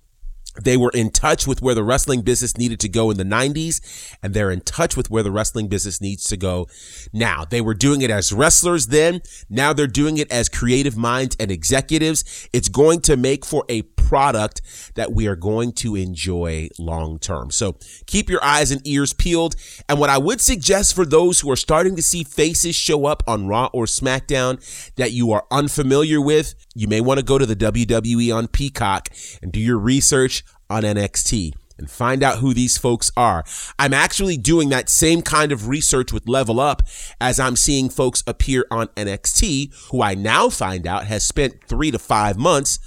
They 0.61 0.77
were 0.77 0.91
in 0.93 1.11
touch 1.11 1.45
with 1.47 1.61
where 1.61 1.75
the 1.75 1.83
wrestling 1.83 2.21
business 2.21 2.57
needed 2.57 2.79
to 2.81 2.89
go 2.89 3.11
in 3.11 3.17
the 3.17 3.23
90s, 3.23 4.15
and 4.23 4.33
they're 4.33 4.51
in 4.51 4.61
touch 4.61 4.95
with 4.95 5.09
where 5.09 5.23
the 5.23 5.31
wrestling 5.31 5.67
business 5.67 6.01
needs 6.01 6.23
to 6.25 6.37
go 6.37 6.67
now. 7.11 7.45
They 7.45 7.61
were 7.61 7.73
doing 7.73 8.01
it 8.01 8.09
as 8.09 8.31
wrestlers 8.31 8.87
then. 8.87 9.21
Now 9.49 9.73
they're 9.73 9.87
doing 9.87 10.17
it 10.17 10.31
as 10.31 10.49
creative 10.49 10.95
minds 10.95 11.35
and 11.39 11.51
executives. 11.51 12.47
It's 12.53 12.69
going 12.69 13.01
to 13.01 13.17
make 13.17 13.45
for 13.45 13.65
a 13.69 13.83
product 14.05 14.61
that 14.95 15.11
we 15.11 15.27
are 15.27 15.35
going 15.35 15.71
to 15.73 15.95
enjoy 15.95 16.69
long 16.77 17.17
term. 17.17 17.51
So 17.51 17.77
keep 18.05 18.29
your 18.29 18.43
eyes 18.43 18.71
and 18.71 18.85
ears 18.87 19.13
peeled. 19.13 19.55
And 19.89 19.99
what 19.99 20.09
I 20.09 20.17
would 20.17 20.39
suggest 20.39 20.95
for 20.95 21.05
those 21.05 21.39
who 21.39 21.51
are 21.51 21.55
starting 21.55 21.95
to 21.95 22.01
see 22.01 22.23
faces 22.23 22.75
show 22.75 23.05
up 23.05 23.23
on 23.27 23.47
Raw 23.47 23.69
or 23.73 23.85
SmackDown 23.85 24.61
that 24.95 25.11
you 25.11 25.31
are 25.31 25.45
unfamiliar 25.51 26.21
with, 26.21 26.53
you 26.75 26.87
may 26.87 27.01
want 27.01 27.19
to 27.19 27.25
go 27.25 27.37
to 27.37 27.45
the 27.45 27.55
WWE 27.55 28.35
on 28.35 28.47
Peacock 28.47 29.09
and 29.41 29.51
do 29.51 29.59
your 29.59 29.79
research 29.79 30.43
on 30.69 30.83
NXT 30.83 31.53
and 31.77 31.89
find 31.89 32.23
out 32.23 32.39
who 32.39 32.53
these 32.53 32.77
folks 32.77 33.11
are. 33.17 33.43
I'm 33.77 33.93
actually 33.93 34.37
doing 34.37 34.69
that 34.69 34.89
same 34.89 35.21
kind 35.21 35.51
of 35.51 35.67
research 35.67 36.13
with 36.13 36.27
Level 36.27 36.59
Up 36.59 36.83
as 37.19 37.39
I'm 37.39 37.55
seeing 37.55 37.89
folks 37.89 38.23
appear 38.25 38.65
on 38.71 38.87
NXT, 38.89 39.89
who 39.91 40.01
I 40.01 40.15
now 40.15 40.49
find 40.49 40.87
out 40.87 41.05
has 41.05 41.25
spent 41.25 41.63
three 41.67 41.91
to 41.91 41.99
five 41.99 42.37
months 42.37 42.79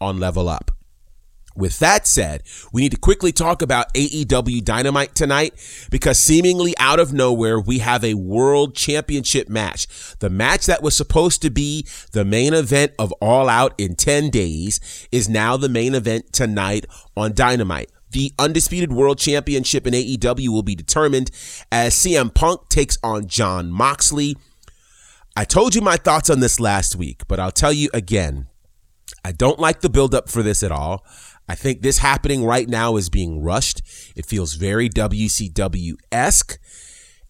on 0.00 0.18
Level 0.18 0.48
Up. 0.48 0.72
With 1.54 1.78
that 1.80 2.06
said, 2.06 2.42
we 2.72 2.82
need 2.82 2.92
to 2.92 2.98
quickly 2.98 3.32
talk 3.32 3.62
about 3.62 3.92
AEW 3.94 4.64
Dynamite 4.64 5.14
tonight 5.14 5.54
because 5.90 6.18
seemingly 6.18 6.74
out 6.78 6.98
of 6.98 7.12
nowhere, 7.12 7.60
we 7.60 7.78
have 7.80 8.04
a 8.04 8.14
world 8.14 8.74
championship 8.74 9.48
match. 9.48 9.86
The 10.18 10.30
match 10.30 10.66
that 10.66 10.82
was 10.82 10.96
supposed 10.96 11.42
to 11.42 11.50
be 11.50 11.86
the 12.12 12.24
main 12.24 12.54
event 12.54 12.92
of 12.98 13.12
All 13.20 13.48
Out 13.48 13.74
in 13.78 13.96
10 13.96 14.30
days 14.30 14.80
is 15.12 15.28
now 15.28 15.56
the 15.56 15.68
main 15.68 15.94
event 15.94 16.32
tonight 16.32 16.86
on 17.16 17.34
Dynamite. 17.34 17.90
The 18.10 18.32
undisputed 18.38 18.92
world 18.92 19.18
championship 19.18 19.86
in 19.86 19.94
AEW 19.94 20.48
will 20.48 20.62
be 20.62 20.74
determined 20.74 21.30
as 21.70 21.94
CM 21.94 22.34
Punk 22.34 22.68
takes 22.68 22.98
on 23.02 23.26
Jon 23.26 23.70
Moxley. 23.70 24.36
I 25.34 25.44
told 25.44 25.74
you 25.74 25.80
my 25.80 25.96
thoughts 25.96 26.28
on 26.28 26.40
this 26.40 26.60
last 26.60 26.94
week, 26.94 27.22
but 27.26 27.40
I'll 27.40 27.50
tell 27.50 27.72
you 27.72 27.88
again. 27.94 28.48
I 29.24 29.32
don't 29.32 29.58
like 29.58 29.80
the 29.80 29.88
buildup 29.88 30.28
for 30.28 30.42
this 30.42 30.62
at 30.62 30.72
all. 30.72 31.06
I 31.48 31.54
think 31.54 31.82
this 31.82 31.98
happening 31.98 32.44
right 32.44 32.68
now 32.68 32.96
is 32.96 33.08
being 33.08 33.42
rushed. 33.42 33.82
It 34.16 34.26
feels 34.26 34.54
very 34.54 34.88
WCW 34.88 35.94
esque. 36.10 36.58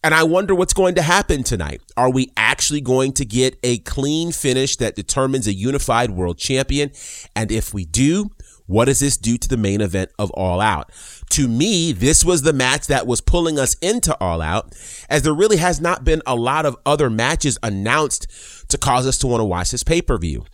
And 0.05 0.15
I 0.15 0.25
wonder 0.25 0.55
what's 0.55 0.73
going 0.75 0.97
to 0.97 1.03
happen 1.03 1.45
tonight. 1.45 1.81
Are 1.97 2.11
we 2.11 2.33
actually 2.37 2.81
going 2.81 3.13
to 3.13 3.25
get 3.25 3.57
a 3.63 3.79
clean 3.79 4.33
finish 4.33 4.77
that 4.77 4.97
determines 4.97 5.47
a 5.47 5.55
unified 5.55 6.11
world 6.11 6.39
champion? 6.39 6.91
And 7.37 7.53
if 7.53 7.73
we 7.73 7.85
do, 7.85 8.31
what 8.67 8.87
does 8.87 9.01
this 9.01 9.17
do 9.17 9.39
to 9.39 9.49
the 9.49 9.57
main 9.57 9.81
event 9.81 10.11
of 10.19 10.31
All 10.33 10.61
Out? 10.61 10.91
To 11.31 11.47
me, 11.47 11.93
this 11.93 12.25
was 12.25 12.43
the 12.43 12.53
match 12.53 12.89
that 12.89 13.07
was 13.07 13.21
pulling 13.21 13.59
us 13.59 13.75
into 13.75 14.17
All 14.19 14.41
Out, 14.41 14.75
as 15.09 15.23
there 15.23 15.35
really 15.35 15.59
has 15.59 15.81
not 15.81 16.05
been 16.05 16.23
a 16.27 16.35
lot 16.35 16.67
of 16.67 16.77
other 16.85 17.09
matches 17.09 17.59
announced 17.63 18.27
to 18.71 18.79
cause 18.79 19.07
us 19.07 19.19
to 19.19 19.27
want 19.27 19.41
to 19.41 19.45
watch 19.45 19.71
this 19.71 19.85
pay 19.85 20.03
per 20.03 20.19
view. 20.19 20.45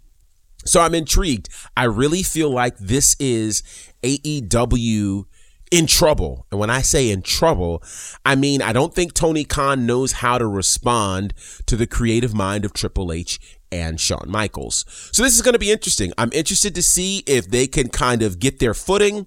So 0.69 0.81
I'm 0.81 0.95
intrigued. 0.95 1.49
I 1.77 1.85
really 1.85 2.23
feel 2.23 2.51
like 2.51 2.77
this 2.79 3.17
is 3.19 3.63
AEW 4.03 5.25
in 5.71 5.87
trouble. 5.87 6.47
And 6.51 6.61
when 6.61 6.71
I 6.71 6.83
say 6.83 7.11
in 7.11 7.23
trouble, 7.23 7.83
I 8.25 8.35
mean, 8.35 8.63
I 8.63 8.73
don't 8.73 8.95
think 8.95 9.15
Tony 9.15 9.45
Khan 9.45 9.87
knows 9.87 10.13
how 10.13 10.39
to 10.39 10.47
respond 10.47 11.35
to 11.67 11.77
the 11.77 11.87
creative 11.87 12.35
mind 12.35 12.65
of 12.65 12.73
Triple 12.73 13.13
H 13.13 13.39
and 13.71 14.01
Shawn 14.01 14.27
Michaels. 14.29 14.85
So 15.13 15.23
this 15.23 15.35
is 15.35 15.43
going 15.43 15.53
to 15.53 15.59
be 15.59 15.71
interesting. 15.71 16.13
I'm 16.17 16.33
interested 16.33 16.75
to 16.75 16.83
see 16.83 17.23
if 17.27 17.51
they 17.51 17.67
can 17.67 17.89
kind 17.89 18.23
of 18.23 18.39
get 18.39 18.59
their 18.59 18.75
footing 18.75 19.27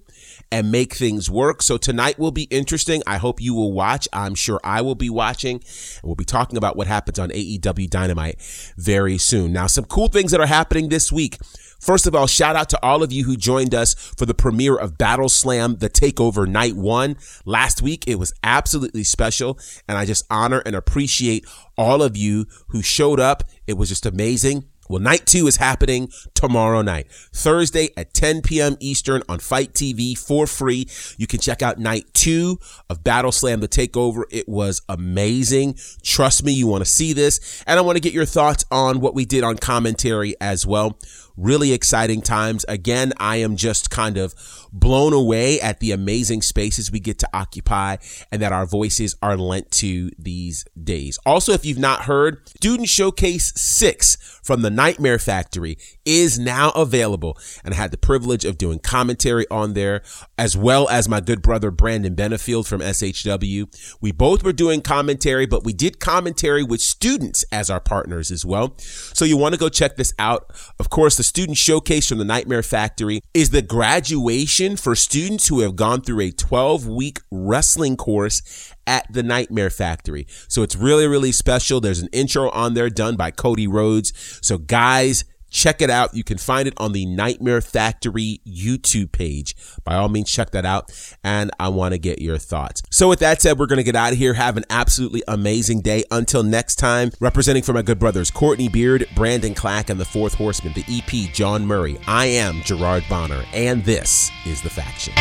and 0.52 0.70
make 0.70 0.94
things 0.94 1.30
work. 1.30 1.62
So 1.62 1.78
tonight 1.78 2.18
will 2.18 2.30
be 2.30 2.42
interesting. 2.44 3.02
I 3.06 3.16
hope 3.16 3.40
you 3.40 3.54
will 3.54 3.72
watch. 3.72 4.06
I'm 4.12 4.34
sure 4.34 4.60
I 4.62 4.82
will 4.82 4.94
be 4.94 5.08
watching. 5.08 5.56
And 5.56 6.02
we'll 6.04 6.14
be 6.14 6.26
talking 6.26 6.58
about 6.58 6.76
what 6.76 6.86
happens 6.86 7.18
on 7.18 7.30
AEW 7.30 7.88
Dynamite 7.88 8.38
very 8.76 9.16
soon. 9.16 9.52
Now, 9.52 9.66
some 9.66 9.86
cool 9.86 10.08
things 10.08 10.30
that 10.30 10.40
are 10.40 10.46
happening 10.46 10.90
this 10.90 11.10
week. 11.10 11.38
First 11.80 12.06
of 12.06 12.14
all, 12.14 12.28
shout 12.28 12.54
out 12.54 12.68
to 12.68 12.78
all 12.80 13.02
of 13.02 13.10
you 13.10 13.24
who 13.24 13.36
joined 13.36 13.74
us 13.74 13.94
for 13.94 14.24
the 14.24 14.34
premiere 14.34 14.76
of 14.76 14.98
Battle 14.98 15.28
Slam, 15.28 15.78
the 15.78 15.90
Takeover 15.90 16.46
Night 16.46 16.76
One 16.76 17.16
last 17.44 17.82
week. 17.82 18.04
It 18.06 18.20
was 18.20 18.32
absolutely 18.44 19.02
special, 19.02 19.58
and 19.88 19.98
I 19.98 20.04
just 20.04 20.24
honor 20.30 20.62
and 20.64 20.76
appreciate 20.76 21.44
all 21.76 22.00
of 22.00 22.16
you 22.16 22.46
who 22.68 22.82
showed 22.82 23.18
up. 23.18 23.42
It 23.66 23.76
was 23.78 23.88
just 23.88 24.06
amazing. 24.06 24.68
Well, 24.88 25.00
night 25.00 25.26
two 25.26 25.46
is 25.46 25.56
happening 25.56 26.10
tomorrow 26.34 26.82
night, 26.82 27.06
Thursday 27.32 27.90
at 27.96 28.12
10 28.14 28.42
p.m. 28.42 28.76
Eastern 28.80 29.22
on 29.28 29.38
FITE 29.38 29.72
TV 29.72 30.18
for 30.18 30.46
free. 30.46 30.88
You 31.16 31.26
can 31.26 31.40
check 31.40 31.62
out 31.62 31.78
night 31.78 32.06
two 32.12 32.58
of 32.90 33.04
Battle 33.04 33.32
Slam 33.32 33.60
The 33.60 33.68
Takeover. 33.68 34.24
It 34.30 34.48
was 34.48 34.82
amazing. 34.88 35.78
Trust 36.02 36.44
me, 36.44 36.52
you 36.52 36.66
want 36.66 36.84
to 36.84 36.90
see 36.90 37.12
this. 37.12 37.62
And 37.66 37.78
I 37.78 37.82
want 37.82 37.96
to 37.96 38.00
get 38.00 38.12
your 38.12 38.24
thoughts 38.26 38.64
on 38.70 39.00
what 39.00 39.14
we 39.14 39.24
did 39.24 39.44
on 39.44 39.56
commentary 39.56 40.34
as 40.40 40.66
well. 40.66 40.98
Really 41.36 41.72
exciting 41.72 42.20
times. 42.20 42.64
Again, 42.68 43.14
I 43.16 43.36
am 43.36 43.56
just 43.56 43.88
kind 43.88 44.18
of 44.18 44.34
blown 44.72 45.12
away 45.14 45.60
at 45.60 45.80
the 45.80 45.92
amazing 45.92 46.42
spaces 46.42 46.92
we 46.92 47.00
get 47.00 47.18
to 47.20 47.28
occupy 47.32 47.96
and 48.30 48.42
that 48.42 48.52
our 48.52 48.66
voices 48.66 49.16
are 49.22 49.36
lent 49.36 49.70
to 49.70 50.10
these 50.18 50.66
days. 50.82 51.18
Also, 51.24 51.52
if 51.52 51.64
you've 51.64 51.78
not 51.78 52.02
heard, 52.02 52.46
Student 52.48 52.88
Showcase 52.88 53.52
6 53.56 54.40
from 54.42 54.62
the 54.62 54.70
Nightmare 54.74 55.18
Factory 55.18 55.78
is 56.04 56.38
now 56.38 56.70
available. 56.70 57.38
And 57.64 57.74
I 57.74 57.76
had 57.76 57.90
the 57.90 57.96
privilege 57.96 58.44
of 58.44 58.58
doing 58.58 58.78
commentary 58.78 59.46
on 59.50 59.74
there, 59.74 60.02
as 60.36 60.56
well 60.56 60.88
as 60.88 61.08
my 61.08 61.20
good 61.20 61.42
brother 61.42 61.70
Brandon 61.70 62.14
Benefield 62.14 62.66
from 62.66 62.80
SHW. 62.80 63.96
We 64.00 64.12
both 64.12 64.42
were 64.42 64.52
doing 64.52 64.80
commentary, 64.80 65.46
but 65.46 65.64
we 65.64 65.72
did 65.72 66.00
commentary 66.00 66.62
with 66.62 66.80
students 66.80 67.44
as 67.52 67.70
our 67.70 67.80
partners 67.80 68.30
as 68.30 68.44
well. 68.44 68.74
So 68.78 69.24
you 69.24 69.36
want 69.36 69.54
to 69.54 69.58
go 69.58 69.68
check 69.68 69.96
this 69.96 70.14
out. 70.18 70.52
Of 70.78 70.90
course, 70.90 71.16
the 71.16 71.22
student 71.22 71.58
showcase 71.58 72.08
from 72.08 72.18
the 72.18 72.24
Nightmare 72.24 72.62
Factory 72.62 73.20
is 73.34 73.50
the 73.50 73.62
graduation 73.62 74.76
for 74.76 74.94
students 74.94 75.48
who 75.48 75.60
have 75.60 75.76
gone 75.76 76.02
through 76.02 76.20
a 76.20 76.30
12 76.30 76.86
week 76.86 77.20
wrestling 77.30 77.96
course 77.96 78.72
at 78.86 79.12
the 79.12 79.22
Nightmare 79.22 79.70
Factory. 79.70 80.26
So 80.48 80.62
it's 80.62 80.76
really, 80.76 81.06
really 81.06 81.32
special. 81.32 81.80
There's 81.80 82.00
an 82.00 82.08
intro 82.12 82.50
on 82.50 82.74
there 82.74 82.90
done 82.90 83.16
by 83.16 83.30
Cody 83.30 83.66
Rhodes. 83.66 84.12
So 84.42 84.58
guys, 84.58 85.24
Check 85.52 85.82
it 85.82 85.90
out. 85.90 86.14
You 86.14 86.24
can 86.24 86.38
find 86.38 86.66
it 86.66 86.72
on 86.78 86.92
the 86.92 87.04
Nightmare 87.04 87.60
Factory 87.60 88.40
YouTube 88.46 89.12
page. 89.12 89.54
By 89.84 89.96
all 89.96 90.08
means, 90.08 90.32
check 90.32 90.50
that 90.52 90.64
out. 90.64 90.90
And 91.22 91.50
I 91.60 91.68
want 91.68 91.92
to 91.92 91.98
get 91.98 92.22
your 92.22 92.38
thoughts. 92.38 92.82
So, 92.90 93.08
with 93.08 93.18
that 93.18 93.42
said, 93.42 93.58
we're 93.58 93.66
going 93.66 93.76
to 93.76 93.84
get 93.84 93.94
out 93.94 94.12
of 94.12 94.18
here. 94.18 94.32
Have 94.32 94.56
an 94.56 94.64
absolutely 94.70 95.22
amazing 95.28 95.82
day. 95.82 96.04
Until 96.10 96.42
next 96.42 96.76
time, 96.76 97.10
representing 97.20 97.62
for 97.62 97.74
my 97.74 97.82
good 97.82 97.98
brothers 97.98 98.30
Courtney 98.30 98.68
Beard, 98.68 99.06
Brandon 99.14 99.54
Clack, 99.54 99.90
and 99.90 100.00
the 100.00 100.06
Fourth 100.06 100.34
Horseman, 100.34 100.72
the 100.72 100.84
EP 100.88 101.32
John 101.34 101.66
Murray, 101.66 102.00
I 102.06 102.26
am 102.26 102.62
Gerard 102.62 103.04
Bonner, 103.10 103.44
and 103.52 103.84
this 103.84 104.30
is 104.46 104.62
The 104.62 104.70
Faction 104.70 105.12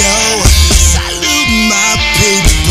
show. 0.00 0.42
Salute 0.76 1.68
my 1.68 1.96
people. 2.16 2.69